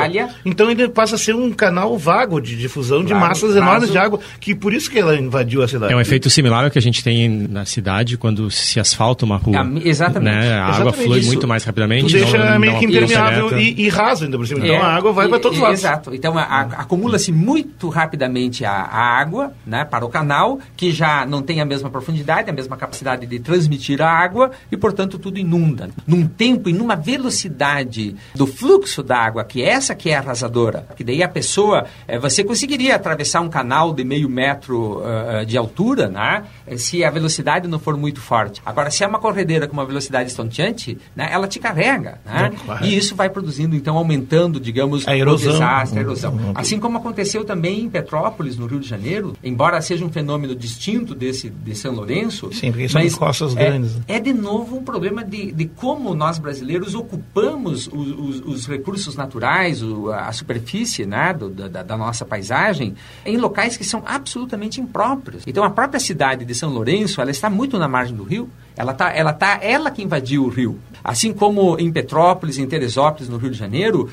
Então 0.44 0.70
ele 0.70 0.88
passa 0.88 1.14
a 1.14 1.18
ser 1.18 1.34
um 1.34 1.52
canal 1.52 1.96
vago 1.96 2.40
de 2.40 2.56
difusão 2.56 3.04
de 3.04 3.14
massas 3.14 3.56
enormes 3.56 3.90
de 3.90 3.98
água, 3.98 4.20
que 4.40 4.54
por 4.54 4.72
isso 4.72 4.90
que 4.90 4.98
ela 4.98 5.16
invadiu 5.16 5.62
a 5.62 5.68
cidade. 5.68 5.92
É 5.92 5.96
um 5.96 6.00
efeito 6.00 6.28
similar 6.30 6.64
ao 6.64 6.70
que 6.70 6.78
a 6.78 6.82
gente 6.82 7.02
tem 7.02 7.28
na 7.28 7.64
cidade 7.64 8.16
quando 8.16 8.50
se 8.50 8.80
asfalta 8.80 9.24
uma 9.24 9.36
rua. 9.36 9.62
Ah, 9.62 9.80
exatamente. 9.84 10.34
Né? 10.34 10.54
A 10.54 10.66
água 10.66 10.92
flui 10.92 11.18
isso, 11.20 11.28
muito 11.28 11.46
mais 11.46 11.64
rapidamente. 11.64 12.06
Tu 12.06 12.12
deixa 12.12 12.38
não, 12.38 12.58
meio 12.58 12.78
que 12.78 12.84
impermeável 12.84 13.58
e, 13.58 13.82
e, 13.82 13.88
raso 13.88 14.24
ainda 14.24 14.36
por 14.36 14.46
cima. 14.46 14.60
Então 14.60 14.74
é, 14.74 14.78
a 14.78 14.86
água 14.86 15.12
vai 15.12 15.28
para 15.28 15.38
todos 15.38 15.58
os 15.58 15.62
lados. 15.62 15.80
Exato. 15.80 16.14
Então 16.14 16.38
acumula-se 16.38 17.32
muito 17.32 17.88
rapidamente 17.88 18.64
a, 18.64 18.72
a, 18.72 19.20
água 19.20 19.52
né, 19.66 19.84
para 19.84 20.04
o 20.04 20.08
canal, 20.08 20.58
que 20.76 20.90
já 20.90 21.26
não 21.26 21.42
tem 21.42 21.60
a 21.60 21.64
mesma 21.64 21.90
profundidade, 21.90 22.50
a 22.50 22.52
mesma 22.52 22.76
capacidade 22.76 23.26
de 23.26 23.38
transmitir 23.38 24.00
a 24.00 24.10
água 24.10 24.50
e, 24.70 24.76
portanto, 24.76 25.18
tudo 25.18 25.38
inunda. 25.38 25.90
Num 26.06 26.26
tempo 26.26 26.68
e 26.68 26.72
numa 26.72 26.94
velocidade 26.94 28.14
do 28.34 28.46
fluxo 28.46 29.02
da 29.02 29.18
água, 29.18 29.44
que 29.44 29.62
essa 29.62 29.94
que 29.94 30.10
é 30.10 30.11
arrasadora, 30.14 30.86
que 30.96 31.04
daí 31.04 31.22
a 31.22 31.28
pessoa, 31.28 31.86
é, 32.06 32.18
você 32.18 32.44
conseguiria 32.44 32.96
atravessar 32.96 33.40
um 33.40 33.48
canal 33.48 33.92
de 33.92 34.04
meio 34.04 34.28
metro 34.28 35.00
uh, 35.00 35.44
de 35.46 35.56
altura, 35.56 36.08
né, 36.08 36.44
se 36.76 37.04
a 37.04 37.10
velocidade 37.10 37.68
não 37.68 37.78
for 37.78 37.96
muito 37.96 38.20
forte. 38.20 38.60
Agora, 38.64 38.90
se 38.90 39.04
é 39.04 39.06
uma 39.06 39.18
corredeira 39.18 39.66
com 39.66 39.74
uma 39.74 39.84
velocidade 39.84 40.30
estonteante, 40.30 40.98
né, 41.14 41.28
ela 41.30 41.46
te 41.46 41.58
carrega. 41.58 42.18
Né? 42.24 42.52
E 42.82 42.96
isso 42.96 43.14
vai 43.14 43.28
produzindo, 43.28 43.76
então, 43.76 43.96
aumentando, 43.96 44.58
digamos, 44.58 45.06
a 45.06 45.16
erosão. 45.16 45.50
o 45.50 45.52
desastre, 45.52 45.98
a 45.98 46.02
erosão. 46.02 46.32
Uhum. 46.32 46.52
Assim 46.54 46.78
como 46.78 46.98
aconteceu 46.98 47.44
também 47.44 47.80
em 47.80 47.90
Petrópolis, 47.90 48.56
no 48.56 48.66
Rio 48.66 48.80
de 48.80 48.88
Janeiro, 48.88 49.34
embora 49.42 49.80
seja 49.80 50.04
um 50.04 50.10
fenômeno 50.10 50.54
distinto 50.54 51.14
desse 51.14 51.50
de 51.50 51.74
São 51.74 51.94
Lourenço. 51.94 52.52
Sim, 52.52 52.70
porque 52.72 52.88
são 52.88 53.08
costas 53.10 53.56
é, 53.56 53.64
grandes. 53.64 54.00
É, 54.08 54.18
de 54.18 54.32
novo 54.32 54.76
um 54.76 54.84
problema 54.84 55.24
de, 55.24 55.52
de 55.52 55.66
como 55.66 56.14
nós 56.14 56.38
brasileiros 56.38 56.94
ocupamos 56.94 57.86
os, 57.86 58.08
os, 58.08 58.40
os 58.44 58.66
recursos 58.66 59.16
naturais, 59.16 59.82
o, 59.82 60.01
a 60.10 60.32
superfície 60.32 61.04
né, 61.06 61.32
do, 61.32 61.50
da, 61.50 61.82
da 61.82 61.96
nossa 61.96 62.24
paisagem, 62.24 62.94
em 63.24 63.36
locais 63.36 63.76
que 63.76 63.84
são 63.84 64.02
absolutamente 64.06 64.80
impróprios. 64.80 65.44
Então, 65.46 65.62
a 65.62 65.70
própria 65.70 66.00
cidade 66.00 66.44
de 66.44 66.54
São 66.54 66.70
Lourenço, 66.70 67.20
ela 67.20 67.30
está 67.30 67.50
muito 67.50 67.78
na 67.78 67.86
margem 67.86 68.16
do 68.16 68.24
rio, 68.24 68.48
ela 68.76 68.94
tá, 68.94 69.10
ela 69.12 69.32
tá, 69.32 69.58
ela 69.62 69.90
que 69.90 70.02
invadiu 70.02 70.44
o 70.44 70.48
rio. 70.48 70.78
Assim 71.04 71.32
como 71.32 71.78
em 71.78 71.92
Petrópolis, 71.92 72.58
em 72.58 72.66
Teresópolis, 72.66 73.28
no 73.28 73.36
Rio 73.36 73.50
de 73.50 73.58
Janeiro, 73.58 74.08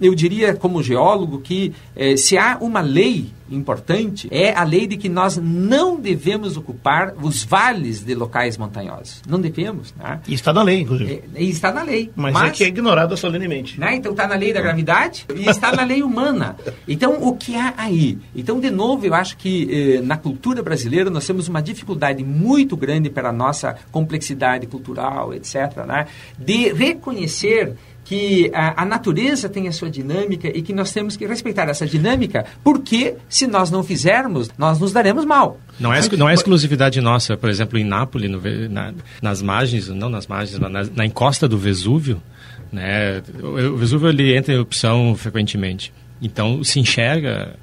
eu 0.00 0.14
diria 0.14 0.54
como 0.54 0.82
geólogo 0.82 1.40
que 1.40 1.72
eh, 1.94 2.16
se 2.16 2.36
há 2.36 2.58
uma 2.60 2.80
lei 2.80 3.30
importante 3.50 4.28
é 4.30 4.54
a 4.54 4.64
lei 4.64 4.86
de 4.86 4.96
que 4.96 5.08
nós 5.08 5.36
não 5.36 5.98
devemos 5.98 6.56
ocupar 6.56 7.14
os 7.22 7.44
vales 7.44 8.02
de 8.02 8.14
locais 8.14 8.56
montanhosos. 8.56 9.22
Não 9.28 9.40
devemos. 9.40 9.94
Né? 9.94 10.20
E 10.26 10.34
está 10.34 10.52
na 10.52 10.62
lei, 10.62 10.80
inclusive. 10.80 11.22
É, 11.34 11.42
está 11.42 11.72
na 11.72 11.82
lei. 11.82 12.10
Mas, 12.14 12.30
é 12.30 12.38
mas, 12.38 12.50
é 12.50 12.54
que 12.54 12.64
é 12.64 12.68
ignorada 12.68 13.16
solenemente. 13.16 13.78
Né? 13.78 13.96
Então 13.96 14.12
está 14.12 14.26
na 14.26 14.36
lei 14.36 14.52
da 14.52 14.60
gravidade 14.60 15.26
e 15.34 15.48
está 15.48 15.72
na 15.72 15.84
lei 15.84 16.02
humana. 16.02 16.56
Então 16.86 17.22
o 17.22 17.36
que 17.36 17.56
há 17.56 17.74
aí? 17.76 18.18
Então, 18.34 18.60
de 18.60 18.70
novo, 18.70 19.06
eu 19.06 19.14
acho 19.14 19.36
que 19.36 19.96
eh, 19.98 20.00
na 20.02 20.16
cultura 20.16 20.62
brasileira 20.62 21.10
nós 21.10 21.26
temos 21.26 21.48
uma 21.48 21.62
dificuldade 21.62 22.24
muito 22.24 22.76
grande 22.76 23.10
para 23.10 23.30
a 23.30 23.32
nossa 23.32 23.76
complexidade 23.90 24.66
cultural, 24.66 25.34
etc., 25.34 25.84
né? 25.86 26.06
de 26.38 26.72
reconhecer 26.72 27.74
que 28.10 28.50
a, 28.52 28.82
a, 28.82 28.84
natureza 28.84 29.48
tem 29.48 29.68
a 29.68 29.72
sua 29.72 29.88
dinâmica 29.88 30.48
e 30.48 30.62
que 30.62 30.72
nós 30.72 30.90
temos 30.90 31.16
que 31.16 31.24
respeitar 31.24 31.68
essa 31.68 31.86
dinâmica, 31.86 32.44
porque 32.64 33.14
se 33.28 33.46
nós 33.46 33.70
não 33.70 33.84
fizermos, 33.84 34.50
nós 34.58 34.80
nos 34.80 34.90
daremos 34.90 35.24
mal. 35.24 35.60
Não 35.78 35.94
é, 35.94 36.00
não 36.18 36.28
é 36.28 36.34
exclusividade 36.34 37.00
nossa, 37.00 37.36
por 37.36 37.48
exemplo, 37.48 37.78
em 37.78 37.84
Nápoles, 37.84 38.28
no, 38.28 38.42
na, 38.68 38.92
nas 39.22 39.40
margens, 39.40 39.86
não 39.86 40.08
nas 40.08 40.26
margens, 40.26 40.58
mas 40.58 40.72
na, 40.72 40.84
na 40.92 41.06
encosta 41.06 41.46
do 41.46 41.56
Vesúvio, 41.56 42.20
né? 42.72 43.22
O, 43.40 43.74
o 43.74 43.76
Vesúvio 43.76 44.08
ele 44.08 44.36
entra 44.36 44.52
em 44.52 44.56
erupção 44.56 45.14
frequentemente. 45.14 45.92
Então 46.20 46.64
se 46.64 46.80
enxerga 46.80 47.54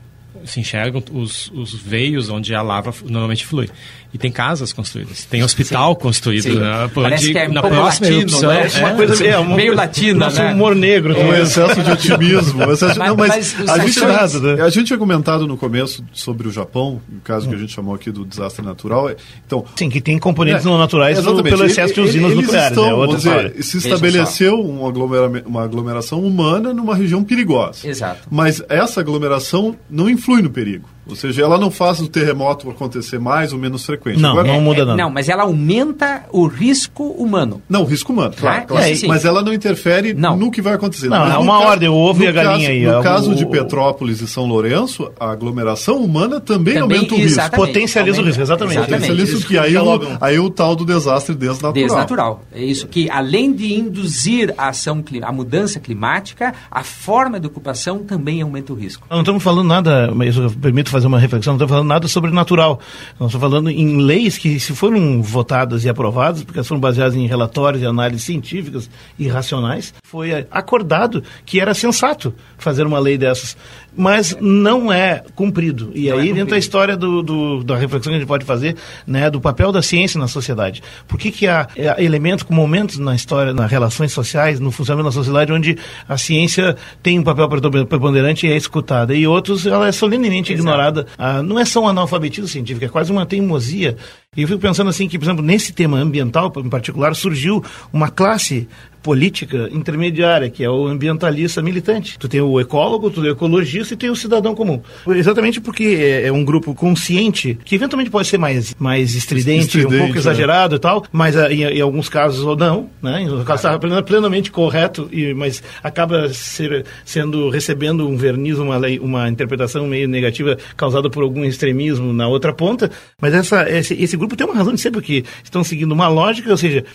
se 0.46 0.62
enxergam 0.62 1.04
os, 1.12 1.52
os 1.52 1.74
veios 1.74 2.30
onde 2.30 2.56
a 2.56 2.62
lava 2.62 2.94
normalmente 3.04 3.46
flui. 3.46 3.70
E 4.14 4.18
tem 4.18 4.32
casas 4.32 4.72
construídas, 4.72 5.26
tem 5.26 5.44
hospital 5.44 5.94
Sim. 5.94 6.00
construído. 6.00 6.44
Sim. 6.44 6.60
Né, 6.60 6.90
Parece 6.94 7.32
que 7.32 7.38
é 7.38 7.48
na 7.48 7.62
próxima 7.62 8.08
latino, 8.08 8.22
erupção, 8.22 8.50
né? 8.50 8.70
é, 8.74 8.80
uma 8.80 8.96
coisa 8.96 9.28
é, 9.28 9.38
uma, 9.38 9.56
meio 9.56 9.76
latina, 9.76 10.26
nosso 10.26 10.42
né? 10.42 10.54
humor 10.54 10.76
negro. 10.76 11.18
Um 11.18 11.34
é. 11.34 11.42
excesso 11.42 11.84
de 11.84 11.92
otimismo. 11.92 12.64
Excesso, 12.72 13.00
mas, 13.00 13.10
não, 13.10 13.18
mas, 13.18 13.56
mas 13.60 13.70
a, 13.70 13.78
gente, 13.80 14.00
nada, 14.00 14.56
né? 14.56 14.64
a 14.64 14.70
gente 14.70 14.88
tinha 14.88 15.00
comentado 15.00 15.46
no 15.46 15.58
começo 15.58 16.04
sobre 16.14 16.48
o 16.48 16.52
Japão, 16.52 17.02
o 17.10 17.22
caso 17.22 17.46
hum. 17.46 17.50
que 17.50 17.56
a 17.56 17.60
gente 17.60 17.74
chamou 17.74 17.94
aqui 17.94 18.10
do 18.10 18.26
desastre 18.26 18.66
natural. 18.66 19.12
Então, 19.46 19.66
Sim, 19.76 19.90
que 19.90 20.00
tem 20.00 20.18
componentes 20.18 20.66
é, 20.66 20.70
não 20.70 20.78
naturais 20.78 21.20
pelo 21.20 21.66
excesso 21.66 21.94
de 21.94 22.02
usinas 22.02 22.34
nucleares. 22.34 22.78
Estão, 22.78 23.04
é 23.04 23.08
dizer, 23.08 23.64
se 23.64 23.78
estabeleceu 23.78 24.60
uma, 24.60 24.88
aglomera 24.88 25.44
uma 25.46 25.64
aglomeração 25.64 26.22
humana 26.22 26.74
numa 26.74 26.96
região 26.96 27.24
perigosa. 27.24 27.88
Exato. 27.88 28.28
Mas 28.32 28.64
essa 28.70 29.02
aglomeração 29.02 29.76
não 29.90 30.10
influi 30.10 30.42
no 30.42 30.50
perigo. 30.50 30.88
Ou 31.10 31.16
seja, 31.16 31.44
ela 31.44 31.58
não 31.58 31.72
faz 31.72 32.00
o 32.00 32.08
terremoto 32.08 32.70
acontecer 32.70 33.20
mais 33.20 33.54
ou 33.54 33.60
menos 33.60 33.86
frequente. 33.86 34.20
Não, 34.20 34.32
Agora, 34.32 34.48
não 34.48 34.62
muda 34.62 34.86
nada. 34.86 34.98
Não, 34.98 35.10
mas 35.10 35.30
ela 35.30 35.44
aumenta 35.44 36.26
o 36.32 36.46
risco 36.48 37.04
humano. 37.12 37.62
Não, 37.70 37.82
o 37.82 37.86
risco 37.86 38.12
humano, 38.12 38.34
claro. 38.36 38.58
Ah, 38.58 38.62
claro. 38.66 38.86
É, 38.86 39.08
mas 39.08 39.26
ela 39.26 39.42
não 39.42 39.54
interfere 39.54 40.14
não. 40.14 40.38
no 40.38 40.52
que 40.52 40.62
vai 40.62 40.74
acontecer. 40.74 41.08
Não, 41.08 41.26
é 41.28 41.38
uma 41.38 41.60
ordem, 41.60 41.90
o 41.90 41.94
ovo 41.94 42.24
e 42.24 42.28
a 42.28 42.32
galinha 42.32 42.70
aí. 42.70 42.86
No 42.86 43.00
é 43.00 43.04
caso 43.04 43.32
o, 43.32 43.36
de 43.36 43.46
Petrópolis 43.46 44.22
e 44.22 44.28
São 44.28 44.46
Lourenço, 44.46 45.12
a 45.20 45.32
aglomeração 45.32 45.98
humana 46.04 46.40
também, 46.40 46.76
também 46.76 46.98
aumenta 46.98 47.16
o 47.16 47.18
risco. 47.18 47.52
Potencializa 47.52 48.22
o 48.22 48.26
risco, 48.26 48.42
exatamente. 48.42 48.80
Potencializa 48.80 49.38
o 49.38 49.42
que 49.42 49.58
aí, 49.58 49.78
o, 49.78 50.00
aí 50.22 50.40
o 50.40 50.50
tal 50.50 50.76
do 50.76 50.86
desastre 50.86 51.36
desnatural. 51.36 51.74
Desnatural. 51.74 52.44
É 52.52 52.64
isso 52.64 52.88
que, 52.88 53.10
além 53.10 53.54
de 53.54 53.74
induzir 53.74 54.54
a 54.58 54.70
ação, 54.70 55.04
a 55.22 55.32
mudança 55.32 55.80
climática, 55.80 56.54
a 56.70 56.84
forma 56.84 57.40
de 57.40 57.48
ocupação 57.48 58.00
também 58.00 58.42
aumenta 58.42 58.74
o 58.74 58.76
risco. 58.76 59.08
Não 59.10 59.20
estamos 59.20 59.44
falando 59.44 59.68
nada, 59.68 60.12
mas 60.14 60.36
eu 60.36 60.50
permito 60.52 60.90
fazer 60.98 61.08
uma 61.08 61.20
reflexão, 61.20 61.54
não 61.54 61.58
estamos 61.58 61.72
falando 61.72 61.88
nada 61.88 62.08
sobrenatural. 62.08 62.80
Nós 63.20 63.30
estamos 63.30 63.50
falando 63.50 63.70
em 63.70 64.02
leis 64.02 64.38
que, 64.38 64.60
se 64.60 64.74
foram 64.74 65.22
votadas 65.22 65.86
e 65.86 65.90
aprovadas, 65.90 66.44
porque 66.44 66.64
foram 66.64 66.82
baseadas 66.82 67.16
em 67.16 67.28
relatórios 67.28 67.84
e 67.84 67.86
análises 67.86 68.24
científicas 68.24 68.90
e 69.18 69.28
racionais, 69.28 69.94
foi 70.04 70.48
acordado 70.50 71.24
que 71.46 71.60
era 71.60 71.74
sensato 71.74 72.34
fazer 72.58 72.86
uma 72.86 73.00
lei 73.00 73.18
dessas 73.18 73.56
mas 73.98 74.38
não 74.40 74.94
é 74.94 75.24
cumprido. 75.36 75.92
E 75.94 76.10
não 76.10 76.20
é 76.20 76.22
aí 76.22 76.32
é 76.32 76.40
entra 76.40 76.56
a 76.56 76.60
história 76.60 76.96
do, 76.96 77.24
do, 77.24 77.64
da 77.64 77.76
reflexão 77.76 78.12
que 78.12 78.18
a 78.18 78.20
gente 78.20 78.28
pode 78.28 78.46
fazer 78.46 78.76
né, 79.06 79.30
do 79.30 79.42
papel 79.42 79.72
da 79.72 79.82
ciência 79.82 80.20
na 80.20 80.28
sociedade. 80.28 80.84
Por 81.08 81.18
que, 81.18 81.32
que 81.32 81.48
há 81.48 81.68
é, 81.76 82.04
elementos, 82.04 82.46
momentos 82.50 83.00
na 83.00 83.16
história, 83.16 83.54
nas 83.54 83.70
relações 83.70 84.12
sociais, 84.12 84.60
no 84.60 84.72
funcionamento 84.72 85.10
da 85.10 85.14
sociedade, 85.14 85.52
onde 85.52 85.78
a 86.08 86.18
ciência 86.18 86.78
tem 87.02 87.18
um 87.18 87.24
papel 87.24 87.50
preponderante 87.86 88.46
e 88.46 88.52
é 88.52 88.56
escutada, 88.56 89.16
e 89.16 89.26
outros 89.26 89.66
ela 89.66 89.88
é 89.88 89.92
solenemente 89.92 90.54
Exato. 90.54 90.68
ignorada. 90.68 91.08
Ah, 91.18 91.42
não 91.42 91.60
é 91.60 91.66
só 91.66 91.82
um 91.82 91.88
analfabetismo 91.88 92.48
científico, 92.48 92.86
é 92.86 92.90
quase 92.90 93.12
uma 93.12 93.26
teimosia. 93.26 93.98
E 94.36 94.42
eu 94.42 94.48
fico 94.48 94.60
pensando 94.60 94.90
assim 94.90 95.08
que, 95.08 95.18
por 95.18 95.26
exemplo, 95.26 95.44
nesse 95.44 95.74
tema 95.74 95.98
ambiental 95.98 96.52
em 96.58 96.70
particular, 96.70 97.16
surgiu 97.16 97.64
uma 97.92 98.10
classe 98.10 98.68
política 99.08 99.70
intermediária, 99.72 100.50
que 100.50 100.62
é 100.62 100.70
o 100.70 100.86
ambientalista 100.86 101.62
militante. 101.62 102.20
Tu 102.20 102.28
tem 102.28 102.42
o 102.42 102.60
ecólogo, 102.60 103.10
tu 103.10 103.22
tem 103.22 103.30
o 103.30 103.34
ecologista 103.34 103.94
e 103.94 103.98
tem 103.98 104.10
o 104.10 104.16
cidadão 104.18 104.54
comum. 104.54 104.82
Exatamente 105.08 105.62
porque 105.62 105.98
é, 105.98 106.28
é 106.28 106.32
um 106.32 106.44
grupo 106.44 106.76
consciente, 106.76 107.58
que 107.64 107.76
eventualmente 107.76 108.12
pode 108.12 108.28
ser 108.28 108.38
mais, 108.38 108.76
mais 108.78 109.16
estridente, 109.16 109.68
estridente 109.68 109.96
um 109.96 110.00
pouco 110.00 110.16
é. 110.16 110.18
exagerado 110.18 110.76
e 110.76 110.80
tal, 110.80 111.06
mas 111.10 111.38
ah, 111.38 111.50
em, 111.50 111.64
em, 111.64 111.80
alguns 111.80 112.10
casos 112.10 112.44
ou 112.44 112.58
não, 112.58 112.90
né? 113.02 113.22
Em 113.22 113.44
casos 113.46 113.64
está 113.64 114.02
plenamente 114.04 114.52
correto, 114.52 115.08
e, 115.10 115.34
mas 115.34 115.64
acaba 115.82 116.28
ser, 116.34 116.86
sendo, 117.06 117.50
recebendo 117.50 118.06
um 118.06 118.18
verniz, 118.18 118.58
uma, 118.58 118.76
lei, 118.76 119.00
uma 119.00 119.30
interpretação 119.30 119.88
meio 119.88 120.10
negativa 120.10 120.58
causada 120.76 121.10
por 121.10 121.24
algum 121.24 121.46
extremismo 121.46 122.12
na 122.12 122.28
outra 122.28 122.52
ponta. 122.52 122.92
Mas 123.22 123.34
essa, 123.34 123.70
esse, 123.70 123.94
esse 123.94 124.17
grupo 124.18 124.36
tem 124.36 124.46
uma 124.46 124.56
razão 124.56 124.74
de 124.74 124.82
ser, 124.82 124.92
porque 124.92 125.24
estão 125.44 125.64
seguindo 125.64 125.92
uma 125.92 126.08
lógica, 126.08 126.50
ou 126.50 126.58
seja, 126.58 126.86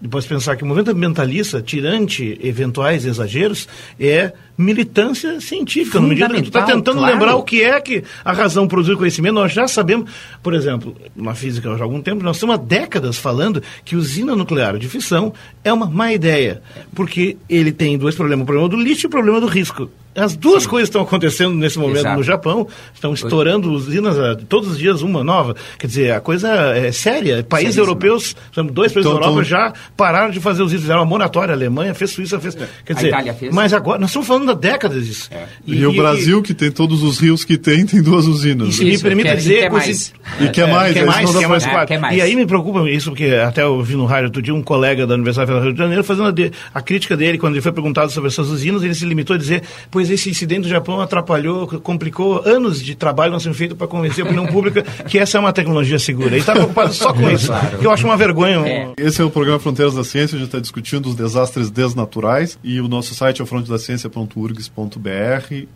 depois 0.00 0.26
pensar 0.26 0.56
que 0.56 0.64
o 0.64 0.66
movimento 0.66 0.90
ambientalista, 0.90 1.62
tirante 1.62 2.36
eventuais 2.42 3.04
exageros, 3.04 3.68
é 4.00 4.32
militância 4.56 5.40
científica. 5.40 6.00
No 6.00 6.08
medida 6.08 6.28
que 6.34 6.42
tu 6.42 6.48
está 6.48 6.62
tentando 6.62 6.98
claro. 6.98 7.12
lembrar 7.12 7.36
o 7.36 7.42
que 7.42 7.62
é 7.62 7.80
que 7.80 8.04
a 8.24 8.32
razão 8.32 8.68
produz 8.68 8.96
conhecimento, 8.96 9.34
nós 9.34 9.52
já 9.52 9.66
sabemos, 9.66 10.10
por 10.42 10.54
exemplo, 10.54 10.94
na 11.16 11.34
física 11.34 11.70
há 11.70 11.82
algum 11.82 12.00
tempo, 12.00 12.22
nós 12.22 12.36
estamos 12.36 12.54
há 12.54 12.58
décadas 12.58 13.18
falando 13.18 13.62
que 13.84 13.96
usina 13.96 14.36
nuclear 14.36 14.78
de 14.78 14.88
fissão 14.88 15.32
é 15.64 15.72
uma 15.72 15.86
má 15.86 16.12
ideia, 16.12 16.62
porque 16.94 17.36
ele 17.48 17.72
tem 17.72 17.96
dois 17.98 18.14
problemas, 18.14 18.44
o 18.44 18.46
problema 18.46 18.68
do 18.68 18.76
lixo 18.76 19.06
e 19.06 19.08
o 19.08 19.10
problema 19.10 19.40
do 19.40 19.46
risco. 19.46 19.90
As 20.14 20.36
duas 20.36 20.64
Sim. 20.64 20.68
coisas 20.68 20.88
estão 20.88 21.00
acontecendo 21.00 21.54
nesse 21.54 21.78
momento 21.78 22.00
Exato. 22.00 22.16
no 22.16 22.22
Japão. 22.22 22.68
Estão 22.92 23.14
estourando 23.14 23.72
usinas 23.72 24.16
uh, 24.18 24.36
todos 24.46 24.72
os 24.72 24.78
dias 24.78 25.00
uma 25.00 25.24
nova. 25.24 25.56
Quer 25.78 25.86
dizer, 25.86 26.12
a 26.12 26.20
coisa 26.20 26.48
é 26.76 26.92
séria. 26.92 27.42
Países 27.42 27.74
Seríssimo. 27.76 27.84
europeus, 27.84 28.36
dois 28.72 28.92
países 28.92 29.10
da 29.10 29.16
Europa 29.16 29.42
já 29.42 29.72
pararam 29.96 30.30
de 30.30 30.38
fazer 30.38 30.62
usinas. 30.62 30.82
Fizeram 30.82 31.00
uma 31.00 31.06
moratória. 31.06 31.54
A 31.54 31.56
Alemanha 31.56 31.94
fez, 31.94 32.10
Suíça 32.10 32.38
fez. 32.38 32.54
É. 32.56 32.68
Quer 32.84 32.94
dizer, 32.94 33.06
a 33.06 33.08
Itália 33.08 33.34
fez. 33.34 33.54
Mas 33.54 33.72
agora, 33.72 33.98
nós 33.98 34.10
estamos 34.10 34.28
falando 34.28 34.41
há 34.50 34.54
décadas 34.54 35.06
disso. 35.06 35.28
É. 35.30 35.44
E, 35.66 35.76
e, 35.76 35.86
o 35.86 35.92
Brasil, 35.92 36.40
e, 36.40 36.42
que 36.42 36.54
tem 36.54 36.70
todos 36.70 37.02
os 37.02 37.18
rios 37.18 37.44
que 37.44 37.56
tem, 37.56 37.86
tem 37.86 38.02
duas 38.02 38.26
usinas. 38.26 38.78
E 38.78 38.84
me 38.84 38.98
permite 38.98 39.28
quer, 39.28 39.36
dizer... 39.36 39.60
Quer 39.62 39.70
mais. 39.70 40.12
E 40.40 40.48
quer 40.48 40.68
mais. 40.68 40.92
Quer 40.92 41.06
mais, 41.06 41.30
quer 41.30 41.48
mais, 41.48 41.66
quer 41.86 41.98
mais. 41.98 42.16
E 42.16 42.20
aí 42.20 42.36
me 42.36 42.46
preocupa 42.46 42.88
isso, 42.90 43.10
porque 43.10 43.26
até 43.26 43.62
eu 43.62 43.82
vi 43.82 43.94
no 43.94 44.04
rádio 44.04 44.26
outro 44.26 44.42
dia 44.42 44.54
um 44.54 44.62
colega 44.62 45.06
da 45.06 45.14
Universidade 45.14 45.46
Federal 45.46 45.62
do 45.62 45.66
Rio 45.66 45.74
de 45.74 45.78
Janeiro 45.78 46.04
fazendo 46.04 46.28
a, 46.28 46.30
de, 46.30 46.50
a 46.74 46.82
crítica 46.82 47.16
dele, 47.16 47.38
quando 47.38 47.54
ele 47.54 47.62
foi 47.62 47.72
perguntado 47.72 48.12
sobre 48.12 48.28
essas 48.28 48.48
usinas, 48.48 48.82
ele 48.82 48.94
se 48.94 49.04
limitou 49.04 49.34
a 49.34 49.38
dizer, 49.38 49.62
pois 49.90 50.10
esse 50.10 50.28
incidente 50.28 50.68
já 50.68 50.82
Japão 50.82 51.00
atrapalhou, 51.00 51.66
complicou 51.80 52.42
anos 52.44 52.82
de 52.82 52.96
trabalho 52.96 53.32
não 53.32 53.38
sendo 53.38 53.54
feito 53.54 53.76
para 53.76 53.86
convencer 53.86 54.24
a 54.24 54.26
opinião 54.26 54.46
pública 54.46 54.82
que 55.06 55.18
essa 55.18 55.38
é 55.38 55.40
uma 55.40 55.52
tecnologia 55.52 55.98
segura. 55.98 56.36
E 56.36 56.40
está 56.40 56.52
preocupado 56.52 56.92
só 56.92 57.12
com 57.12 57.30
isso. 57.30 57.46
Claro. 57.46 57.78
Que 57.78 57.86
eu 57.86 57.90
acho 57.90 58.04
uma 58.04 58.16
vergonha. 58.16 58.58
É. 58.66 58.92
Esse 58.96 59.22
é 59.22 59.24
o 59.24 59.30
programa 59.30 59.60
Fronteiras 59.60 59.94
da 59.94 60.02
Ciência, 60.02 60.36
a 60.36 60.38
gente 60.38 60.48
está 60.48 60.58
discutindo 60.58 61.06
os 61.06 61.14
desastres 61.14 61.70
desnaturais 61.70 62.58
e 62.64 62.80
o 62.80 62.88
nosso 62.88 63.14
site 63.14 63.40
é 63.40 63.46
frontedaciencia.urgs.br 63.46 64.31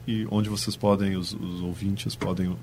e 0.07 0.27
onde 0.31 0.49
vocês 0.49 0.77
podem, 0.77 1.16
os, 1.16 1.33
os 1.33 1.61
ouvintes 1.61 2.14
podem 2.14 2.57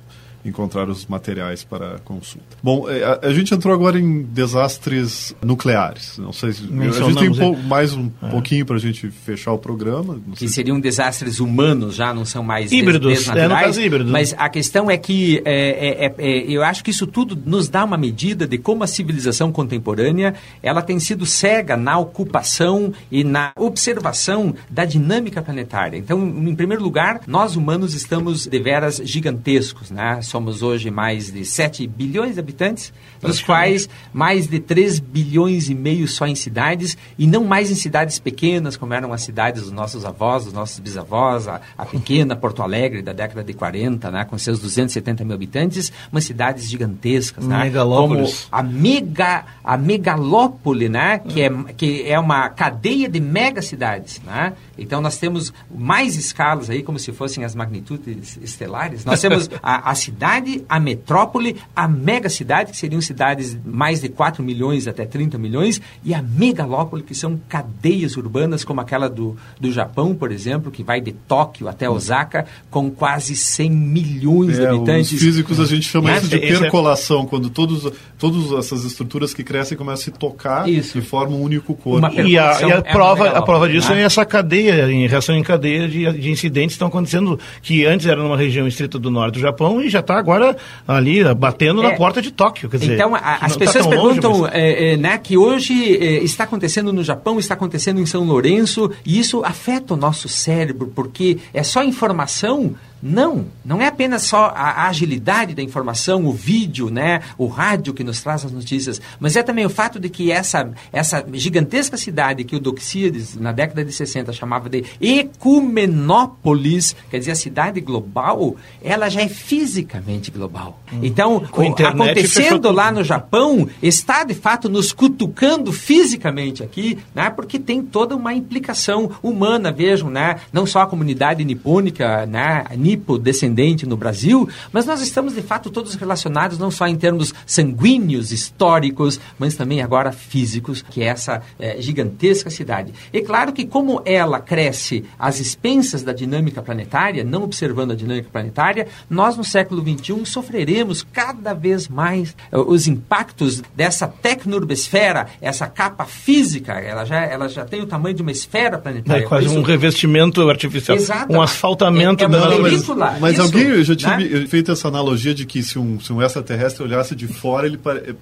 encontrar 0.45 0.89
os 0.89 1.05
materiais 1.05 1.63
para 1.63 1.99
consulta. 1.99 2.57
Bom, 2.61 2.89
é, 2.89 3.03
a, 3.03 3.27
a 3.27 3.33
gente 3.33 3.53
entrou 3.53 3.73
agora 3.73 3.99
em 3.99 4.23
desastres 4.23 5.35
nucleares. 5.41 6.17
Não 6.17 6.33
sei 6.33 6.53
se 6.53 6.63
a 6.63 7.09
gente 7.09 7.37
tem 7.37 7.47
um 7.47 7.63
mais 7.63 7.93
um 7.93 8.09
é. 8.21 8.29
pouquinho 8.29 8.65
para 8.65 8.75
a 8.75 8.79
gente 8.79 9.09
fechar 9.09 9.53
o 9.53 9.57
programa. 9.57 10.19
que 10.35 10.47
seriam 10.47 10.79
desastres 10.79 11.39
humanos, 11.39 11.95
já 11.95 12.13
não 12.13 12.25
são 12.25 12.43
mais 12.43 12.71
híbridos, 12.71 13.25
des 13.25 13.27
é, 13.29 13.47
no 13.47 13.55
caso 13.55 13.81
híbrido. 13.81 14.09
Mas 14.09 14.33
a 14.37 14.49
questão 14.49 14.89
é 14.89 14.97
que 14.97 15.41
é, 15.45 16.05
é, 16.05 16.13
é, 16.17 16.37
eu 16.47 16.63
acho 16.63 16.83
que 16.83 16.91
isso 16.91 17.07
tudo 17.07 17.37
nos 17.45 17.69
dá 17.69 17.83
uma 17.83 17.97
medida 17.97 18.47
de 18.47 18.57
como 18.57 18.83
a 18.83 18.87
civilização 18.87 19.51
contemporânea 19.51 20.35
ela 20.61 20.81
tem 20.81 20.99
sido 20.99 21.25
cega 21.25 21.77
na 21.77 21.97
ocupação 21.97 22.93
e 23.11 23.23
na 23.23 23.51
observação 23.57 24.53
da 24.69 24.85
dinâmica 24.85 25.41
planetária. 25.41 25.97
Então, 25.97 26.21
em 26.21 26.55
primeiro 26.55 26.83
lugar, 26.83 27.21
nós 27.27 27.55
humanos 27.55 27.93
estamos 27.93 28.45
deveras 28.47 29.01
gigantescos, 29.03 29.91
né? 29.91 30.21
Somos 30.33 30.63
hoje 30.63 30.89
mais 30.89 31.31
de 31.31 31.45
7 31.45 31.85
bilhões 31.85 32.33
de 32.33 32.39
habitantes, 32.39 32.91
dos 33.21 33.39
quais 33.39 33.87
mais 34.11 34.47
de 34.47 34.59
3 34.59 34.97
bilhões 34.97 35.69
e 35.69 35.75
meio 35.75 36.07
só 36.07 36.25
em 36.25 36.33
cidades, 36.33 36.97
e 37.19 37.27
não 37.27 37.43
mais 37.43 37.69
em 37.69 37.75
cidades 37.75 38.17
pequenas, 38.17 38.75
como 38.75 38.95
eram 38.95 39.13
as 39.13 39.21
cidades 39.21 39.61
dos 39.61 39.71
nossos 39.71 40.03
avós, 40.03 40.45
dos 40.45 40.53
nossos 40.53 40.79
bisavós, 40.79 41.47
a, 41.47 41.61
a 41.77 41.85
pequena 41.85 42.35
Porto 42.35 42.63
Alegre 42.63 43.03
da 43.03 43.13
década 43.13 43.43
de 43.43 43.53
40, 43.53 44.09
né, 44.09 44.25
com 44.25 44.35
seus 44.39 44.59
270 44.59 45.23
mil 45.23 45.35
habitantes, 45.35 45.93
mas 46.11 46.23
cidades 46.23 46.67
gigantescas, 46.67 47.45
né, 47.45 47.69
como 47.69 48.25
a, 48.51 48.63
mega, 48.63 49.45
a 49.63 49.77
megalópole, 49.77 50.89
né, 50.89 51.19
que, 51.19 51.43
é, 51.43 51.49
que 51.77 52.09
é 52.09 52.17
uma 52.17 52.49
cadeia 52.49 53.07
de 53.07 53.19
megacidades. 53.19 54.19
Né? 54.25 54.53
Então 54.77 55.01
nós 55.01 55.17
temos 55.17 55.53
mais 55.73 56.15
escalas 56.15 56.69
aí, 56.69 56.81
como 56.83 56.97
se 56.97 57.11
fossem 57.11 57.43
as 57.43 57.55
magnitudes 57.55 58.37
estelares. 58.41 59.05
Nós 59.05 59.21
temos 59.21 59.49
a, 59.61 59.91
a 59.91 59.95
cidade 59.95 60.63
a 60.67 60.79
metrópole, 60.79 61.57
a 61.75 61.87
megacidade, 61.87 62.71
que 62.71 62.77
seriam 62.77 63.01
cidades 63.01 63.57
mais 63.65 64.01
de 64.01 64.09
4 64.09 64.43
milhões 64.43 64.87
até 64.87 65.05
30 65.05 65.37
milhões, 65.37 65.81
e 66.03 66.13
a 66.13 66.21
megalópole, 66.21 67.03
que 67.03 67.15
são 67.15 67.39
cadeias 67.47 68.17
urbanas, 68.17 68.63
como 68.63 68.81
aquela 68.81 69.09
do, 69.09 69.37
do 69.59 69.71
Japão, 69.71 70.15
por 70.15 70.31
exemplo, 70.31 70.71
que 70.71 70.83
vai 70.83 70.99
de 71.01 71.11
Tóquio 71.11 71.67
até 71.67 71.89
Osaka, 71.89 72.45
com 72.69 72.89
quase 72.89 73.35
100 73.35 73.69
milhões 73.69 74.57
é, 74.57 74.61
de 74.61 74.67
habitantes. 74.67 75.11
Os 75.13 75.19
físicos 75.19 75.59
a 75.59 75.65
gente 75.65 75.87
chama 75.87 76.15
isso 76.17 76.27
de 76.27 76.37
é 76.37 76.39
percolação, 76.39 77.25
quando 77.25 77.49
todos, 77.49 77.91
todas 78.17 78.51
essas 78.53 78.83
estruturas 78.83 79.33
que 79.33 79.43
crescem 79.43 79.77
começam 79.77 79.93
a 79.93 79.97
se 79.97 80.11
tocar 80.11 80.67
isso. 80.67 80.97
e 80.97 81.01
formam 81.01 81.39
um 81.39 81.43
único 81.43 81.75
corpo. 81.75 82.07
E 82.21 82.37
a, 82.37 82.61
e 82.61 82.71
a 82.71 82.77
é 82.77 82.81
prova, 82.81 83.29
a 83.29 83.41
prova 83.41 83.69
disso 83.69 83.91
né? 83.91 84.01
é 84.01 84.03
essa 84.03 84.25
cadeia, 84.25 84.62
em 84.69 85.07
reação 85.07 85.35
em 85.35 85.43
cadeia 85.43 85.87
de, 85.87 86.11
de 86.13 86.29
incidentes 86.29 86.73
que 86.73 86.75
estão 86.75 86.87
acontecendo, 86.87 87.39
que 87.61 87.85
antes 87.85 88.05
era 88.05 88.21
numa 88.21 88.37
região 88.37 88.67
estrita 88.67 88.99
do 88.99 89.09
norte 89.09 89.35
do 89.35 89.39
Japão 89.39 89.81
e 89.81 89.89
já 89.89 89.99
está 89.99 90.17
agora 90.17 90.55
ali 90.87 91.23
batendo 91.33 91.81
é. 91.81 91.89
na 91.89 91.95
porta 91.95 92.21
de 92.21 92.31
Tóquio. 92.31 92.69
Quer 92.69 92.77
dizer, 92.77 92.93
então, 92.95 93.15
a, 93.15 93.37
as 93.41 93.53
tá 93.53 93.59
pessoas 93.59 93.85
tá 93.85 93.89
perguntam 93.89 94.31
longe, 94.31 94.43
mas... 94.43 94.53
é, 94.53 94.93
é, 94.93 94.97
né, 94.97 95.17
que 95.17 95.37
hoje 95.37 95.97
é, 95.97 96.23
está 96.23 96.43
acontecendo 96.43 96.91
no 96.91 97.03
Japão, 97.03 97.39
está 97.39 97.53
acontecendo 97.53 97.99
em 97.99 98.05
São 98.05 98.23
Lourenço, 98.23 98.91
e 99.05 99.19
isso 99.19 99.43
afeta 99.43 99.93
o 99.93 99.97
nosso 99.97 100.27
cérebro, 100.27 100.91
porque 100.93 101.37
é 101.53 101.63
só 101.63 101.83
informação 101.83 102.75
Não, 103.05 103.47
não 103.65 103.81
é 103.81 103.87
apenas 103.87 104.23
só 104.23 104.45
a, 104.55 104.83
a 104.83 104.87
agilidade 104.87 105.53
da 105.53 105.61
informação, 105.61 106.25
o 106.25 106.31
vídeo, 106.31 106.89
né, 106.89 107.19
o 107.37 107.47
rádio 107.47 107.93
que 107.93 108.01
nos 108.01 108.21
traz 108.21 108.45
as 108.45 108.51
notícias, 108.53 109.01
mas 109.19 109.35
é 109.35 109.43
também 109.43 109.65
o 109.65 109.69
fato 109.69 109.99
de 109.99 110.07
que 110.07 110.31
essa, 110.31 110.71
essa 110.89 111.25
gigantesca 111.33 111.97
cidade 111.97 112.45
que 112.45 112.55
o 112.55 112.61
Doxíades, 112.61 113.35
na 113.35 113.51
década 113.51 113.83
de 113.83 113.91
60, 113.91 114.31
chamava 114.31 114.69
de 114.69 114.85
Ecumenópolis, 115.01 116.95
quer 117.11 117.19
dizer, 117.19 117.31
a 117.31 117.35
cidade 117.35 117.81
global, 117.81 118.55
ela 118.81 119.09
já 119.09 119.21
é 119.21 119.27
fisicamente 119.27 120.31
global. 120.31 120.79
Hum. 120.93 120.99
Então, 121.03 121.43
o, 121.51 121.85
acontecendo 121.85 122.71
lá 122.71 122.89
no 122.89 123.03
Japão, 123.03 123.67
está 123.81 124.23
de 124.23 124.33
fato 124.33 124.69
nos 124.69 124.93
cutucando 124.93 125.73
fisicamente 125.73 126.63
aqui, 126.63 126.97
né, 127.13 127.29
porque 127.29 127.59
tem 127.59 127.81
toda 127.83 128.15
uma 128.15 128.33
implicação 128.33 129.11
humana, 129.21 129.73
vejam, 129.73 130.09
né, 130.09 130.37
não 130.53 130.65
só 130.65 130.83
a 130.83 130.87
comunidade 130.87 131.43
nipônica, 131.43 132.25
né, 132.27 132.63
nipo-descendente 132.93 133.85
no 133.85 133.97
Brasil, 133.97 134.47
mas 134.71 134.85
nós 134.85 135.01
estamos 135.01 135.33
de 135.33 135.41
fato 135.41 135.69
todos 135.69 135.95
relacionados 135.95 136.57
não 136.57 136.69
só 136.69 136.87
em 136.87 136.95
termos 136.95 137.33
sanguíneos, 137.45 138.31
históricos, 138.31 139.19
mas 139.39 139.55
também 139.55 139.81
agora 139.81 140.11
físicos, 140.11 140.81
que 140.81 141.01
é 141.01 141.07
essa 141.07 141.41
é, 141.59 141.81
gigantesca 141.81 142.49
cidade. 142.49 142.93
E 143.11 143.21
claro 143.21 143.51
que 143.51 143.65
como 143.65 144.01
ela 144.05 144.39
cresce 144.39 145.03
às 145.17 145.39
expensas 145.39 146.03
da 146.03 146.13
dinâmica 146.13 146.61
planetária, 146.61 147.23
não 147.23 147.43
observando 147.43 147.91
a 147.91 147.95
dinâmica 147.95 148.29
planetária, 148.31 148.87
nós 149.09 149.35
no 149.35 149.43
século 149.43 149.81
XXI 149.81 150.25
sofreremos 150.25 151.05
cada 151.11 151.53
vez 151.53 151.87
mais 151.87 152.35
uh, 152.51 152.59
os 152.61 152.87
impactos 152.87 153.61
dessa 153.75 154.07
tecnurbesfera, 154.07 155.27
essa 155.41 155.67
capa 155.67 156.05
física, 156.05 156.73
ela 156.73 157.05
já, 157.05 157.21
ela 157.23 157.49
já 157.49 157.65
tem 157.65 157.81
o 157.81 157.85
tamanho 157.85 158.15
de 158.15 158.21
uma 158.21 158.31
esfera 158.31 158.77
planetária. 158.77 159.23
É 159.23 159.27
quase 159.27 159.47
um 159.47 159.61
revestimento 159.61 160.47
artificial, 160.49 160.97
Exato. 160.97 161.33
um 161.33 161.41
asfaltamento 161.41 162.23
é, 162.23 162.27
é 162.27 162.29
da... 162.29 162.39
Película. 162.85 163.17
Mas 163.19 163.33
Isso, 163.33 163.41
alguém 163.41 163.83
já 163.83 163.95
tinha 163.95 164.17
né? 164.17 164.45
feito 164.47 164.71
essa 164.71 164.87
analogia 164.87 165.33
de 165.33 165.45
que 165.45 165.63
se 165.63 165.77
um, 165.79 165.99
se 165.99 166.11
um 166.11 166.21
extraterrestre 166.21 166.83
olhasse 166.83 167.15
de 167.15 167.27
fora, 167.27 167.67
ele, 167.67 167.79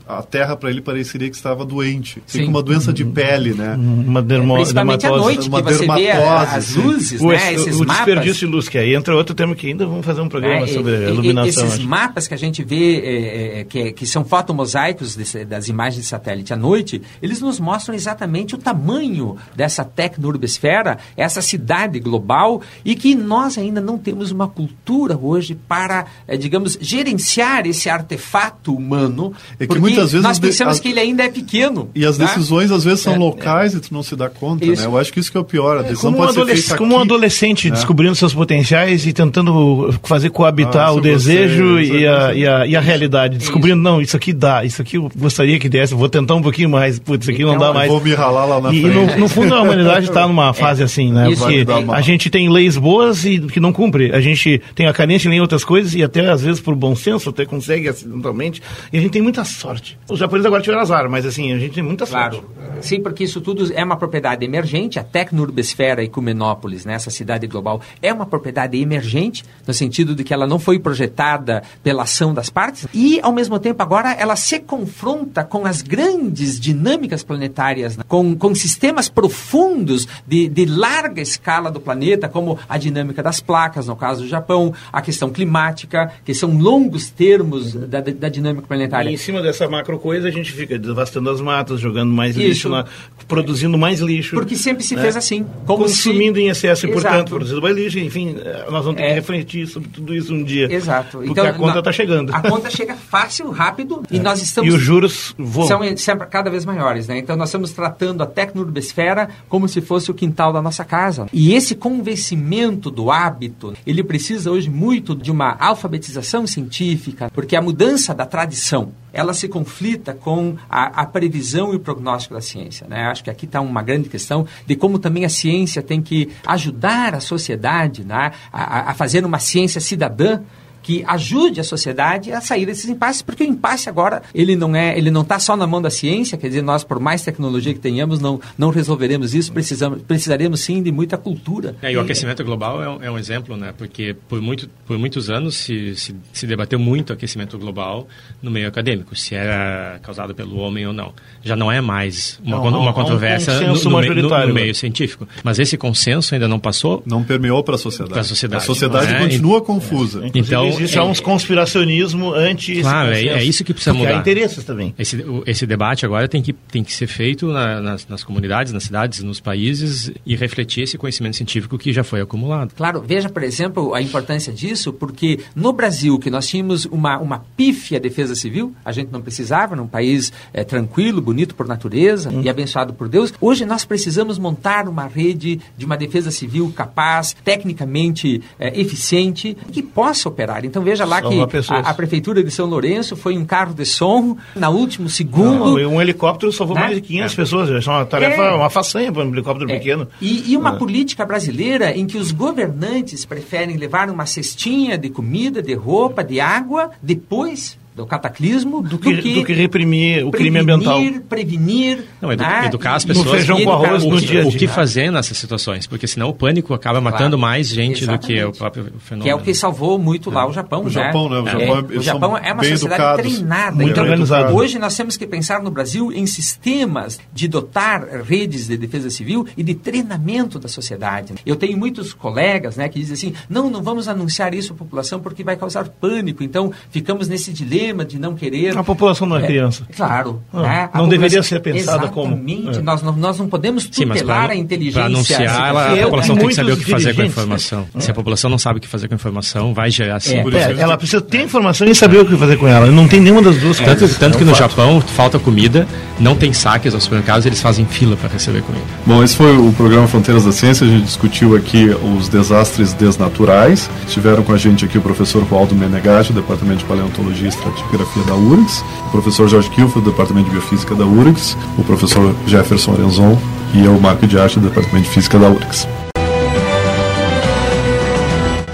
a 0.08 0.22
Terra 0.24 0.56
para 0.56 0.70
ele 0.70 0.82
pareceria 0.82 1.30
que 1.30 1.36
estava 1.36 1.66
doente. 1.66 2.22
Sim. 2.26 2.46
uma 2.46 2.62
doença 2.62 2.92
de 2.94 3.04
pele, 3.06 3.54
né? 3.54 3.76
Uma 3.76 4.22
dermo, 4.22 4.56
Principalmente 4.56 5.02
dermatose. 5.02 5.22
à 5.22 5.34
noite, 5.34 5.50
uma 5.50 5.64
que 5.64 5.74
você 5.74 5.88
vê 5.88 6.12
as 6.12 6.76
luzes, 6.76 7.22
o, 7.22 7.28
né? 7.28 7.54
Esses 7.54 7.80
o 7.80 7.86
desperdício 7.86 8.48
de 8.48 8.54
luz, 8.54 8.70
que 8.70 8.78
aí 8.78 8.94
entra 8.94 9.16
outro 9.16 9.36
tema 9.36 9.56
que 9.56 9.68
ainda 9.68 9.86
vamos 9.86 10.06
fazer 10.06 10.22
um 10.22 10.30
programa 10.30 10.64
é, 10.64 10.68
sobre 10.68 10.92
e, 10.92 11.10
iluminação. 11.10 11.66
Esses 11.66 11.80
acho. 11.80 11.88
mapas 11.88 12.28
que 12.28 12.34
a 12.34 12.38
gente 12.38 12.64
vê, 12.64 13.00
é, 13.00 13.60
é, 13.60 13.64
que, 13.64 13.92
que 13.92 14.06
são 14.06 14.24
fotomosaicos 14.24 15.16
desse, 15.16 15.46
das 15.46 15.68
imagens 15.68 16.04
de 16.04 16.10
satélite 16.10 16.54
à 16.54 16.58
noite, 16.58 17.02
eles 17.22 17.42
nos 17.42 17.60
mostram 17.60 17.96
exatamente 17.96 18.56
o 18.56 18.58
tamanho 18.58 19.38
dessa 19.56 19.84
tecno-urbesfera, 19.84 20.98
essa 21.16 21.42
cidade 21.42 22.00
global, 22.00 22.62
e 22.84 22.96
que 22.96 23.16
nós 23.16 23.58
ainda 23.58 23.82
não 23.82 23.98
temos 23.98 24.32
uma 24.32 24.41
cultura 24.48 25.18
hoje 25.18 25.56
para, 25.68 26.06
é, 26.28 26.38
digamos, 26.38 26.78
gerenciar 26.82 27.66
esse 27.68 27.90
artefato 27.90 28.76
humano, 28.76 29.34
é 29.60 29.68
que 29.68 29.80
muitas 29.80 30.12
vezes 30.12 30.26
nós 30.26 30.40
pensamos 30.40 30.76
de, 30.76 30.82
que 30.82 30.90
ele 30.90 31.00
ainda 31.00 31.24
é 31.24 31.30
pequeno. 31.30 31.90
E 31.96 32.06
as 32.06 32.18
tá? 32.18 32.26
decisões 32.26 32.72
às 32.72 32.84
vezes 32.84 33.02
são 33.02 33.14
é, 33.14 33.18
locais 33.18 33.74
e 33.74 33.80
tu 33.80 33.94
não 33.94 34.04
se 34.04 34.16
dá 34.16 34.30
conta, 34.30 34.66
né? 34.66 34.76
Eu 34.84 34.98
acho 34.98 35.12
que 35.12 35.20
isso 35.20 35.32
que 35.32 35.38
é 35.38 35.40
o 35.40 35.44
pior, 35.44 35.78
a 35.78 35.82
decisão 35.82 36.12
como 36.12 36.26
pode 36.26 36.40
um 36.40 36.46
ser 36.46 36.56
feita 36.56 36.78
Como 36.78 36.96
um 36.96 37.00
adolescente 37.00 37.70
né? 37.70 37.76
descobrindo 37.76 38.16
seus 38.16 38.34
potenciais 38.34 39.06
e 39.06 39.14
tentando 39.14 39.94
fazer 40.04 40.30
coabitar 40.30 40.90
ah, 40.90 40.94
o 40.94 41.02
desejo 41.02 41.76
você, 41.76 41.84
e, 41.84 42.08
a, 42.08 42.34
e, 42.34 42.48
a, 42.48 42.68
e, 42.68 42.76
a, 42.76 42.80
realidade, 42.80 43.38
descobrindo, 43.38 43.82
não, 43.82 44.02
isso 44.02 44.16
aqui 44.16 44.34
dá, 44.34 44.64
isso 44.64 44.82
aqui 44.82 44.98
eu 44.98 45.12
gostaria 45.16 45.60
que 45.60 45.70
desse, 45.70 45.94
vou 45.94 46.10
tentar 46.10 46.36
um 46.36 46.42
pouquinho 46.42 46.70
mais, 46.70 47.00
putz, 47.00 47.24
isso 47.24 47.32
aqui 47.32 47.42
então, 47.42 47.54
não 47.54 47.60
dá 47.60 47.74
mais. 47.74 47.90
Vou 47.90 48.02
me 48.02 48.14
ralar 48.14 48.46
lá 48.46 48.62
na 48.62 48.74
e, 48.74 48.82
frente. 48.82 48.98
E 48.98 49.00
no, 49.00 49.20
no, 49.20 49.28
fundo 49.28 49.54
a 49.54 49.62
humanidade 49.62 50.08
está 50.08 50.28
numa 50.28 50.54
fase 50.54 50.84
assim, 50.84 51.12
né? 51.12 51.30
Isso, 51.30 51.42
Porque 51.42 51.66
a 51.90 52.02
gente 52.02 52.30
tem 52.30 52.50
leis 52.50 52.78
boas 52.78 53.26
e 53.26 53.40
que 53.40 53.60
não 53.60 53.74
cumpre. 53.74 54.12
A 54.14 54.22
gente 54.22 54.31
tem 54.76 54.88
a 54.88 54.94
carência 54.94 55.30
em 55.30 55.42
outras 55.42 55.64
coisas 55.64 55.94
e 55.94 56.04
até 56.04 56.30
às 56.30 56.42
vezes 56.42 56.62
por 56.62 56.76
bom 56.76 56.96
senso 56.96 57.30
até 57.30 57.46
consegue 57.46 57.90
acidentalmente. 57.90 58.62
E 58.92 58.98
a 58.98 59.02
gente 59.02 59.12
tem 59.12 59.22
muita 59.22 59.44
sorte. 59.44 59.98
Os 60.10 60.20
japoneses 60.20 60.46
agora 60.46 60.62
tiveram 60.62 60.82
azar, 60.82 61.10
mas 61.10 61.26
assim, 61.26 61.54
a 61.54 61.58
gente 61.58 61.74
tem 61.74 61.84
muita 61.84 62.06
sorte. 62.06 62.40
Claro. 62.40 62.82
Sim, 62.82 63.02
porque 63.02 63.24
isso 63.24 63.42
tudo 63.42 63.72
é 63.74 63.84
uma 63.84 63.96
propriedade 63.96 64.44
emergente. 64.44 65.00
A 65.00 65.04
Tecnurbesfera 65.04 66.04
Ecumenópolis, 66.04 66.86
né, 66.86 66.94
essa 66.94 67.10
cidade 67.10 67.48
global, 67.48 67.82
é 68.02 68.12
uma 68.12 68.26
propriedade 68.26 68.78
emergente, 68.78 69.44
no 69.68 69.74
sentido 69.74 70.16
de 70.16 70.24
que 70.24 70.34
ela 70.34 70.48
não 70.48 70.60
foi 70.60 70.80
projetada 70.80 71.64
pela 71.84 72.04
ação 72.04 72.34
das 72.34 72.50
partes. 72.50 72.88
E, 72.94 73.20
ao 73.22 73.32
mesmo 73.32 73.60
tempo, 73.60 73.82
agora 73.82 74.14
ela 74.14 74.36
se 74.36 74.60
confronta 74.60 75.44
com 75.44 75.66
as 75.66 75.82
grandes 75.82 76.60
dinâmicas 76.60 77.24
planetárias, 77.24 77.98
né, 77.98 78.04
com, 78.08 78.36
com 78.36 78.54
sistemas 78.56 79.10
profundos 79.10 80.08
de, 80.28 80.48
de 80.48 80.66
larga 80.66 81.22
escala 81.22 81.70
do 81.72 81.80
planeta, 81.80 82.28
como 82.28 82.58
a 82.68 82.78
dinâmica 82.78 83.22
das 83.22 83.40
placas, 83.40 83.88
no 83.88 83.96
caso 83.96 84.21
do 84.22 84.28
Japão, 84.28 84.74
a 84.92 85.02
questão 85.02 85.30
climática, 85.30 86.12
que 86.24 86.34
são 86.34 86.58
longos 86.58 87.10
termos 87.10 87.74
da, 87.74 88.00
da 88.02 88.30
dinâmica 88.30 88.68
planetária. 88.68 89.10
E 89.10 89.14
em 89.14 89.18
cima 89.18 89.42
dessa 89.42 89.68
macro 89.68 90.00
coisa, 90.00 90.28
a 90.28 90.32
gente 90.32 90.52
fica 90.52 90.78
devastando 90.78 91.30
as 91.30 91.42
matas, 91.42 91.80
jogando 91.80 92.12
mais 92.12 92.36
Isso. 92.36 92.48
lixo, 92.48 92.70
lá, 92.70 92.86
produzindo 93.28 93.78
mais 93.78 94.00
lixo. 94.00 94.36
Porque 94.36 94.56
sempre 94.56 94.84
se 94.84 94.96
né? 94.96 95.02
fez 95.02 95.18
assim. 95.18 95.46
Consumindo 95.66 96.38
se... 96.38 96.42
em 96.44 96.50
excesso 96.50 96.88
e, 96.88 96.92
portanto, 96.92 97.30
produzindo 97.30 97.62
mais 97.62 97.76
lixo. 97.76 98.00
Enfim, 98.00 98.36
nós 98.70 98.84
vamos 98.86 98.96
ter 98.96 99.04
é. 99.04 99.08
que 99.10 99.14
refletir 99.14 99.68
sobre 99.68 99.90
tudo 99.90 100.14
isso 100.14 100.34
um 100.34 100.44
dia. 100.44 100.72
Exato. 100.72 101.18
Porque 101.18 101.32
então, 101.32 101.46
a 101.46 101.54
conta 101.54 101.80
está 101.80 101.92
chegando. 101.92 102.34
A 102.34 102.42
conta 102.42 102.70
chega 102.70 102.96
fácil, 102.96 103.50
rápido, 103.52 104.04
é. 104.12 104.16
e 104.16 104.20
nós 104.20 104.42
estamos... 104.42 104.72
E 104.72 104.76
os 104.76 104.82
juros 104.82 105.36
voam. 105.38 105.68
São 105.68 105.98
sempre 105.98 106.28
cada 106.28 106.50
vez 106.50 106.66
maiores, 106.66 107.08
né? 107.08 107.18
Então, 107.18 107.36
nós 107.36 107.50
estamos 107.50 107.72
tratando 107.72 108.22
a 108.22 108.26
tecnurbesfera 108.26 109.30
como 109.50 109.68
se 109.68 109.82
fosse 109.82 110.12
o 110.12 110.14
quintal 110.14 110.54
da 110.54 110.62
nossa 110.62 110.84
casa. 110.84 111.28
E 111.34 111.54
esse 111.54 111.76
convencimento 111.76 112.90
do 112.90 113.12
hábito, 113.12 113.74
ele 113.86 114.04
precisa 114.12 114.52
hoje 114.52 114.70
muito 114.70 115.16
de 115.16 115.32
uma 115.32 115.56
alfabetização 115.58 116.46
científica, 116.46 117.32
porque 117.34 117.56
a 117.56 117.62
mudança 117.62 118.14
da 118.14 118.26
tradição, 118.26 118.92
ela 119.14 119.34
se 119.34 119.48
conflita 119.48 120.14
com 120.14 120.58
a, 120.70 121.02
a, 121.02 121.06
previsão 121.06 121.72
e 121.72 121.78
o 121.78 121.80
prognóstico 121.80 122.34
da 122.34 122.42
ciência. 122.42 122.86
Né? 122.90 123.06
Acho 123.06 123.24
que 123.24 123.30
aqui 123.30 123.46
está 123.46 123.62
uma 123.62 123.82
grande 123.82 124.10
questão 124.10 124.46
de 124.66 124.76
como 124.76 125.00
também 125.00 125.24
a 125.24 125.30
ciência 125.30 125.82
tem 125.82 126.02
que 126.02 126.30
ajudar 126.46 127.16
a 127.16 127.22
sociedade 127.22 128.04
né? 128.04 128.34
a, 128.52 128.92
a 128.92 128.94
fazer 128.94 129.24
uma 129.24 129.40
ciência 129.40 129.80
cidadã 129.80 130.42
que 130.82 131.04
ajude 131.08 131.60
a 131.60 131.64
sociedade 131.64 132.32
a 132.32 132.42
sair 132.42 132.66
desses 132.66 132.90
impasses, 132.90 133.22
porque 133.22 133.44
o 133.44 133.48
impasse 133.48 133.90
agora 133.90 134.22
ele 134.34 134.56
não 134.56 134.76
é, 134.76 134.98
ele 134.98 135.12
não 135.12 135.22
está 135.22 135.40
só 135.40 135.56
na 135.56 135.68
mão 135.68 135.82
da 135.82 135.90
ciência, 135.90 136.38
quer 136.38 136.48
dizer, 136.48 136.62
nós 136.62 136.84
por 136.84 137.00
mais 137.00 137.24
tecnologia 137.24 137.74
que 137.74 137.80
tenhamos 137.80 138.20
não, 138.20 138.40
não 138.58 138.70
resolveremos 138.70 139.34
isso, 139.34 139.52
precisamos, 139.52 140.02
precisaremos 140.02 140.60
sim 140.62 140.82
de 140.82 140.92
muita 140.92 141.18
cultura. 141.18 141.76
É, 141.82 141.92
e 141.92 141.98
o 141.98 142.02
aquecimento 142.02 142.44
global 142.44 142.82
é 142.82 142.90
um, 142.90 143.04
é 143.04 143.12
um, 143.12 143.18
exemplo, 143.18 143.56
né? 143.56 143.74
Porque 143.78 144.16
por, 144.28 144.42
muito, 144.42 144.70
por 144.86 144.98
muitos 144.98 145.30
anos 145.30 145.56
se, 145.56 145.96
se, 145.96 146.16
se 146.34 146.48
debateu 146.48 146.80
muito 146.80 147.12
o 147.12 147.14
aquecimento 147.14 147.58
global 147.58 148.08
no 148.42 148.50
meio 148.50 148.68
acadêmico, 148.68 149.16
se 149.16 149.36
era 149.36 150.00
causado 150.02 150.34
pelo 150.34 150.58
homem 150.58 150.86
ou 150.88 150.94
não. 150.94 151.14
Já 151.44 151.56
não 151.56 151.72
é 151.72 151.82
mais 151.82 152.40
uma, 152.44 152.58
não, 152.58 152.82
uma 152.82 152.94
controvérsia 152.94 153.54
um 153.54 153.74
no, 153.74 153.84
no, 153.84 154.02
no, 154.02 154.48
no, 154.48 154.54
meio 154.54 154.74
científico. 154.74 155.28
Mas 155.44 155.60
esse 155.60 155.78
consenso 155.78 156.34
ainda 156.34 156.48
não 156.48 156.60
passou. 156.60 157.04
Não 157.06 157.24
permeou 157.24 157.64
para 157.64 157.76
a 157.76 157.78
sociedade. 157.78 158.14
Para 158.14 158.22
a 158.22 158.26
sociedade. 158.26 158.64
A 158.64 158.66
sociedade 158.66 159.14
né? 159.14 159.20
continua 159.20 159.62
confusa. 159.62 160.22
Então, 160.34 160.71
existe 160.72 160.98
é, 160.98 161.02
uns 161.02 161.20
conspiracionismo 161.20 162.34
anti 162.34 162.82
Claro, 162.82 163.12
é, 163.12 163.26
é, 163.26 163.44
isso 163.44 163.64
que 163.64 163.74
precisa 163.74 163.94
mudar. 163.94 164.16
Há 164.16 164.20
interesses 164.20 164.64
também. 164.64 164.94
Esse, 164.98 165.24
esse 165.46 165.66
debate 165.66 166.06
agora 166.06 166.28
tem 166.28 166.42
que, 166.42 166.54
tem 166.54 166.84
que 166.84 166.94
ser 166.94 167.08
feito 167.08 167.48
na, 167.48 167.82
nas, 167.82 168.08
nas 168.08 168.24
comunidades, 168.24 168.74
nas 168.74 168.84
cidades, 168.84 169.22
nos 169.24 169.40
países 169.40 170.12
e 170.26 170.36
refletir 170.36 170.84
esse 170.84 170.98
conhecimento 170.98 171.36
científico 171.36 171.78
que 171.78 171.94
já 171.94 172.04
foi 172.04 172.22
acumulado. 172.22 172.74
Claro, 172.76 173.02
veja, 173.02 173.30
por 173.30 173.44
exemplo, 173.44 173.94
a 173.94 174.02
importância 174.02 174.52
disso, 174.52 174.94
porque 174.94 175.40
no 175.56 175.74
Brasil, 175.74 176.18
que 176.20 176.30
nós 176.30 176.48
tínhamos 176.48 176.86
uma, 176.86 177.18
uma 177.18 177.40
pífia 177.56 178.00
defesa 178.00 178.36
civil, 178.36 178.74
a 178.84 178.92
gente 178.92 179.12
não 179.12 179.22
precisava, 179.22 179.76
num 179.76 179.88
país 179.88 180.32
é, 180.54 180.64
tranquilo, 180.64 181.22
bonito 181.22 181.56
por 181.56 181.68
natureza 181.68 182.30
hum. 182.30 182.42
e 182.44 182.50
abençoado 182.50 182.94
por 182.94 183.08
Deus, 183.08 183.34
hoje 183.40 183.66
nós 183.66 183.86
precisamos 183.86 184.38
montar 184.38 184.88
uma 184.88 185.08
rede 185.08 185.60
de 185.78 185.86
uma 185.86 185.98
defesa 185.98 186.32
civil 186.32 186.72
capaz, 186.76 187.36
tecnicamente 187.44 188.42
é, 188.60 188.80
eficiente, 188.80 189.56
que 189.72 189.82
possa 189.82 190.30
operar. 190.30 190.61
Então 190.66 190.82
veja 190.82 191.06
lá 191.06 191.22
que 191.22 191.40
a, 191.70 191.80
a, 191.80 191.94
Prefeitura 191.94 192.44
de 192.44 192.52
São 192.52 192.66
Lourenço 192.66 193.16
foi 193.16 193.38
um 193.38 193.46
carro 193.46 193.74
de 193.74 193.86
som, 193.86 194.38
na 194.56 194.70
último 194.70 195.10
segundo... 195.10 195.78
Não, 195.80 195.94
um 195.94 196.02
helicóptero 196.02 196.52
salvou 196.52 196.76
né? 196.76 196.82
mais 196.82 196.96
de 196.96 197.02
500 197.02 197.34
é. 197.34 197.36
pessoas, 197.36 197.88
é 197.88 197.90
uma 197.90 198.06
tarefa, 198.06 198.42
é. 198.42 198.52
uma 198.52 198.70
façanha 198.70 199.12
para 199.12 199.24
um 199.24 199.32
helicóptero 199.32 199.70
é. 199.70 199.78
pequeno. 199.78 200.08
E, 200.22 200.52
e 200.52 200.58
uma 200.58 200.74
política 200.74 201.26
brasileira 201.26 201.96
em 201.96 202.06
que 202.06 202.18
os 202.18 202.32
governantes 202.32 203.26
preferem 203.26 203.78
levar 203.78 204.10
uma 204.10 204.26
cestinha 204.26 204.98
de 204.98 205.10
comida, 205.10 205.62
de 205.62 205.74
roupa, 205.74 206.24
de 206.24 206.40
água, 206.40 206.92
depois 207.02 207.81
do 207.96 208.06
cataclismo 208.06 208.82
do 208.82 208.98
que, 208.98 209.14
do 209.16 209.22
que, 209.22 209.34
do 209.36 209.46
que 209.46 209.54
reprimir 209.54 210.26
o 210.26 210.32
crime 210.32 210.60
ambiental. 210.60 211.00
Prevenir, 211.28 212.06
Não, 212.22 212.32
edu 212.32 212.44
né? 212.44 212.66
educar 212.66 212.96
as 212.96 213.06
pessoas 213.06 213.26
No 213.26 213.32
feijão 213.34 213.62
com 213.64 213.72
arroz 213.72 214.04
o, 214.04 214.10
no 214.10 214.18
que- 214.20 214.26
dia 214.26 214.44
a 214.44 214.46
o 214.46 214.50
dia. 214.50 214.60
que 214.60 214.68
fazer 214.68 215.12
nessas 215.12 215.38
situações, 215.38 215.88
porque 215.88 216.08
senão 216.08 216.30
o 216.30 216.34
pânico 216.34 216.74
acaba 216.74 217.02
matando 217.02 217.38
Claro. 217.38 217.40
mais 217.40 217.68
gente 217.68 218.06
do 218.06 218.18
que 218.18 218.34
o 218.34 218.36
Exatamente. 218.36 218.58
próprio 218.58 218.84
fenômeno. 219.00 219.24
Que 219.24 219.30
é 219.30 219.36
o 219.36 219.40
que 219.40 219.54
salvou 219.54 219.98
muito 220.00 220.30
lá 220.30 220.48
o 220.48 220.54
Japão, 220.54 220.82
O 220.82 220.84
né? 220.86 220.90
Japão, 220.90 221.30
né? 221.30 221.40
O 221.40 221.48
É, 221.48 221.52
Japão, 221.52 221.82
o 221.90 221.92
eles 221.92 222.04
Japão 222.06 222.38
é 222.38 222.54
uma 222.54 222.64
sociedade 222.64 223.02
educados, 223.02 223.22
treinada. 223.34 223.76
muito 223.76 223.92
Então, 223.92 224.04
organizada. 224.04 224.54
Hoje 224.54 224.80
nós 224.80 224.96
temos 224.96 225.18
que 225.18 225.28
pensar 225.28 225.62
no 225.62 225.70
Brasil 225.72 226.12
em 226.14 226.26
sistemas 226.26 227.20
de 227.34 227.48
dotar 227.48 228.04
redes 228.24 228.68
de 228.68 228.78
defesa 228.78 229.10
civil 229.10 229.46
e 229.58 229.64
de 229.64 229.74
treinamento 229.76 230.60
da 230.60 230.68
sociedade. 230.70 231.34
Eu 231.46 231.56
tenho 231.56 231.78
muitos 231.78 232.14
colegas 232.14 232.78
né, 232.78 232.88
que 232.88 233.00
dizem 233.00 233.14
assim, 233.14 233.34
não, 233.50 233.70
não 233.70 233.82
vamos 233.82 234.08
anunciar 234.08 234.54
isso 234.54 234.74
à 234.74 234.76
população 234.76 235.20
porque 235.20 235.44
vai 235.44 235.56
causar 235.58 235.88
pânico. 235.90 236.44
Então, 236.44 236.72
ficamos 236.90 237.28
nesse 237.28 237.52
dilema 237.52 237.81
de 238.08 238.20
não 238.20 238.36
querer... 238.36 238.78
A 238.78 238.84
população 238.84 239.28
não 239.28 239.38
é 239.38 239.42
criança. 239.42 239.84
Claro. 239.96 240.42
Ah, 240.54 240.62
né? 240.62 240.90
A 240.94 240.98
não 241.00 241.10
deveria 241.10 241.42
ser 241.44 241.60
pensada 241.60 242.08
como- 242.08 242.34
Exatamente. 242.34 242.80
É. 242.80 242.82
Nós, 242.82 243.02
não, 243.02 243.14
nós 243.14 243.40
não 243.40 243.48
podemos 243.48 243.88
Sim, 243.92 244.06
mas 244.06 244.20
tutelar 244.22 244.44
para 244.46 244.54
a 244.54 244.56
inteligência 244.56 245.06
anunciar, 245.06 245.42
ela, 245.42 245.94
a 245.94 246.04
população 246.04 246.36
tem 246.38 246.48
que 246.48 246.56
saber 246.56 246.72
o 246.74 246.78
que 246.78 246.90
fazer 246.90 247.14
com 247.16 247.22
a 247.22 247.26
informação. 247.26 247.86
Se 248.00 248.12
a 248.12 248.14
população 248.14 248.50
não 248.50 248.58
sabe 248.58 248.78
o 248.80 248.82
que 248.82 248.88
fazer 248.88 249.08
com 249.08 249.14
a 249.14 249.18
informação, 249.18 249.74
vai 249.74 249.90
gerar 249.92 250.20
sim. 250.20 250.38
É. 250.38 250.42
É, 250.58 250.82
ela 250.82 250.98
precisa 250.98 251.22
ter 251.22 251.42
informação 251.44 251.88
e 251.88 251.96
saber 251.96 252.20
o 252.20 252.26
que 252.26 252.36
fazer 252.38 252.58
com 252.58 252.68
ela. 252.68 252.88
Não 252.88 253.08
tem 253.08 253.20
nenhuma 253.20 253.42
das 253.42 253.58
duas 253.58 253.78
Tanto, 253.78 254.00
coisas. 254.00 254.18
tanto 254.18 254.36
É 254.36 254.38
que 254.40 254.44
no 254.46 254.52
fato. 254.56 254.70
Japão 254.70 255.02
falta 255.02 255.40
comida, 255.40 255.88
não 256.20 256.36
tem 256.36 256.54
saques 256.54 256.94
aos 256.94 257.04
supermercados, 257.04 257.46
eles 257.46 257.62
fazem 257.62 257.86
fila 257.86 258.16
para 258.16 258.30
receber 258.30 258.62
comida. 258.62 258.86
Bom, 259.06 259.24
esse 259.24 259.36
foi 259.36 259.58
o 259.58 259.72
programa 259.74 260.08
Fronteiras 260.08 260.46
da 260.46 260.52
Ciência. 260.52 260.86
A 260.86 260.90
gente 260.90 261.06
discutiu 261.06 261.56
aqui 261.56 261.90
os 262.18 262.30
desastres 262.30 262.94
desnaturais. 262.94 263.90
Estiveram 264.08 264.44
com 264.44 264.54
a 264.54 264.58
gente 264.58 264.86
aqui 264.86 264.98
o 264.98 265.02
professor 265.02 265.44
Waldo 265.50 265.76
Menegatti, 265.76 266.34
do 266.34 266.42
Departamento 266.42 266.80
de 266.80 266.86
Paleontologia 266.86 267.48
e 267.48 267.50
Estratigrafia 267.72 268.24
da 268.24 268.36
URGS, 268.36 268.84
o 269.08 269.12
professor 269.12 269.48
Jorge 269.48 269.70
Kilfield, 269.70 270.06
do 270.06 270.12
Departamento 270.12 270.46
de 270.46 270.52
Biofísica 270.52 270.94
da 270.96 271.06
URGS, 271.06 271.58
o 271.78 271.84
professor 271.84 272.36
Jefferson 272.46 272.94
Arenzon 272.94 273.38
e 273.74 273.86
eu, 273.86 274.00
Marco 274.00 274.28
de 274.28 274.38
Arte, 274.38 274.60
do 274.60 274.68
Departamento 274.68 275.08
de 275.08 275.14
Física 275.14 275.40
da 275.40 275.50
URGS. 275.50 275.88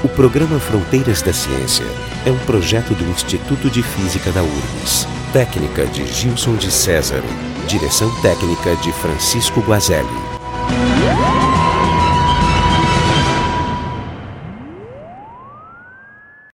O 0.03 0.09
programa 0.09 0.59
Fronteiras 0.59 1.21
da 1.21 1.33
Ciência 1.33 1.85
é 2.25 2.31
um 2.31 2.37
projeto 2.39 2.93
do 2.93 3.09
Instituto 3.09 3.69
de 3.69 3.83
Física 3.83 4.31
da 4.31 4.41
URGS. 4.41 5.07
Técnica 5.31 5.85
de 5.85 6.05
Gilson 6.07 6.55
de 6.55 6.71
César. 6.71 7.23
Direção 7.67 8.09
técnica 8.21 8.75
de 8.77 8.91
Francisco 8.93 9.61
Guazelli. 9.61 10.36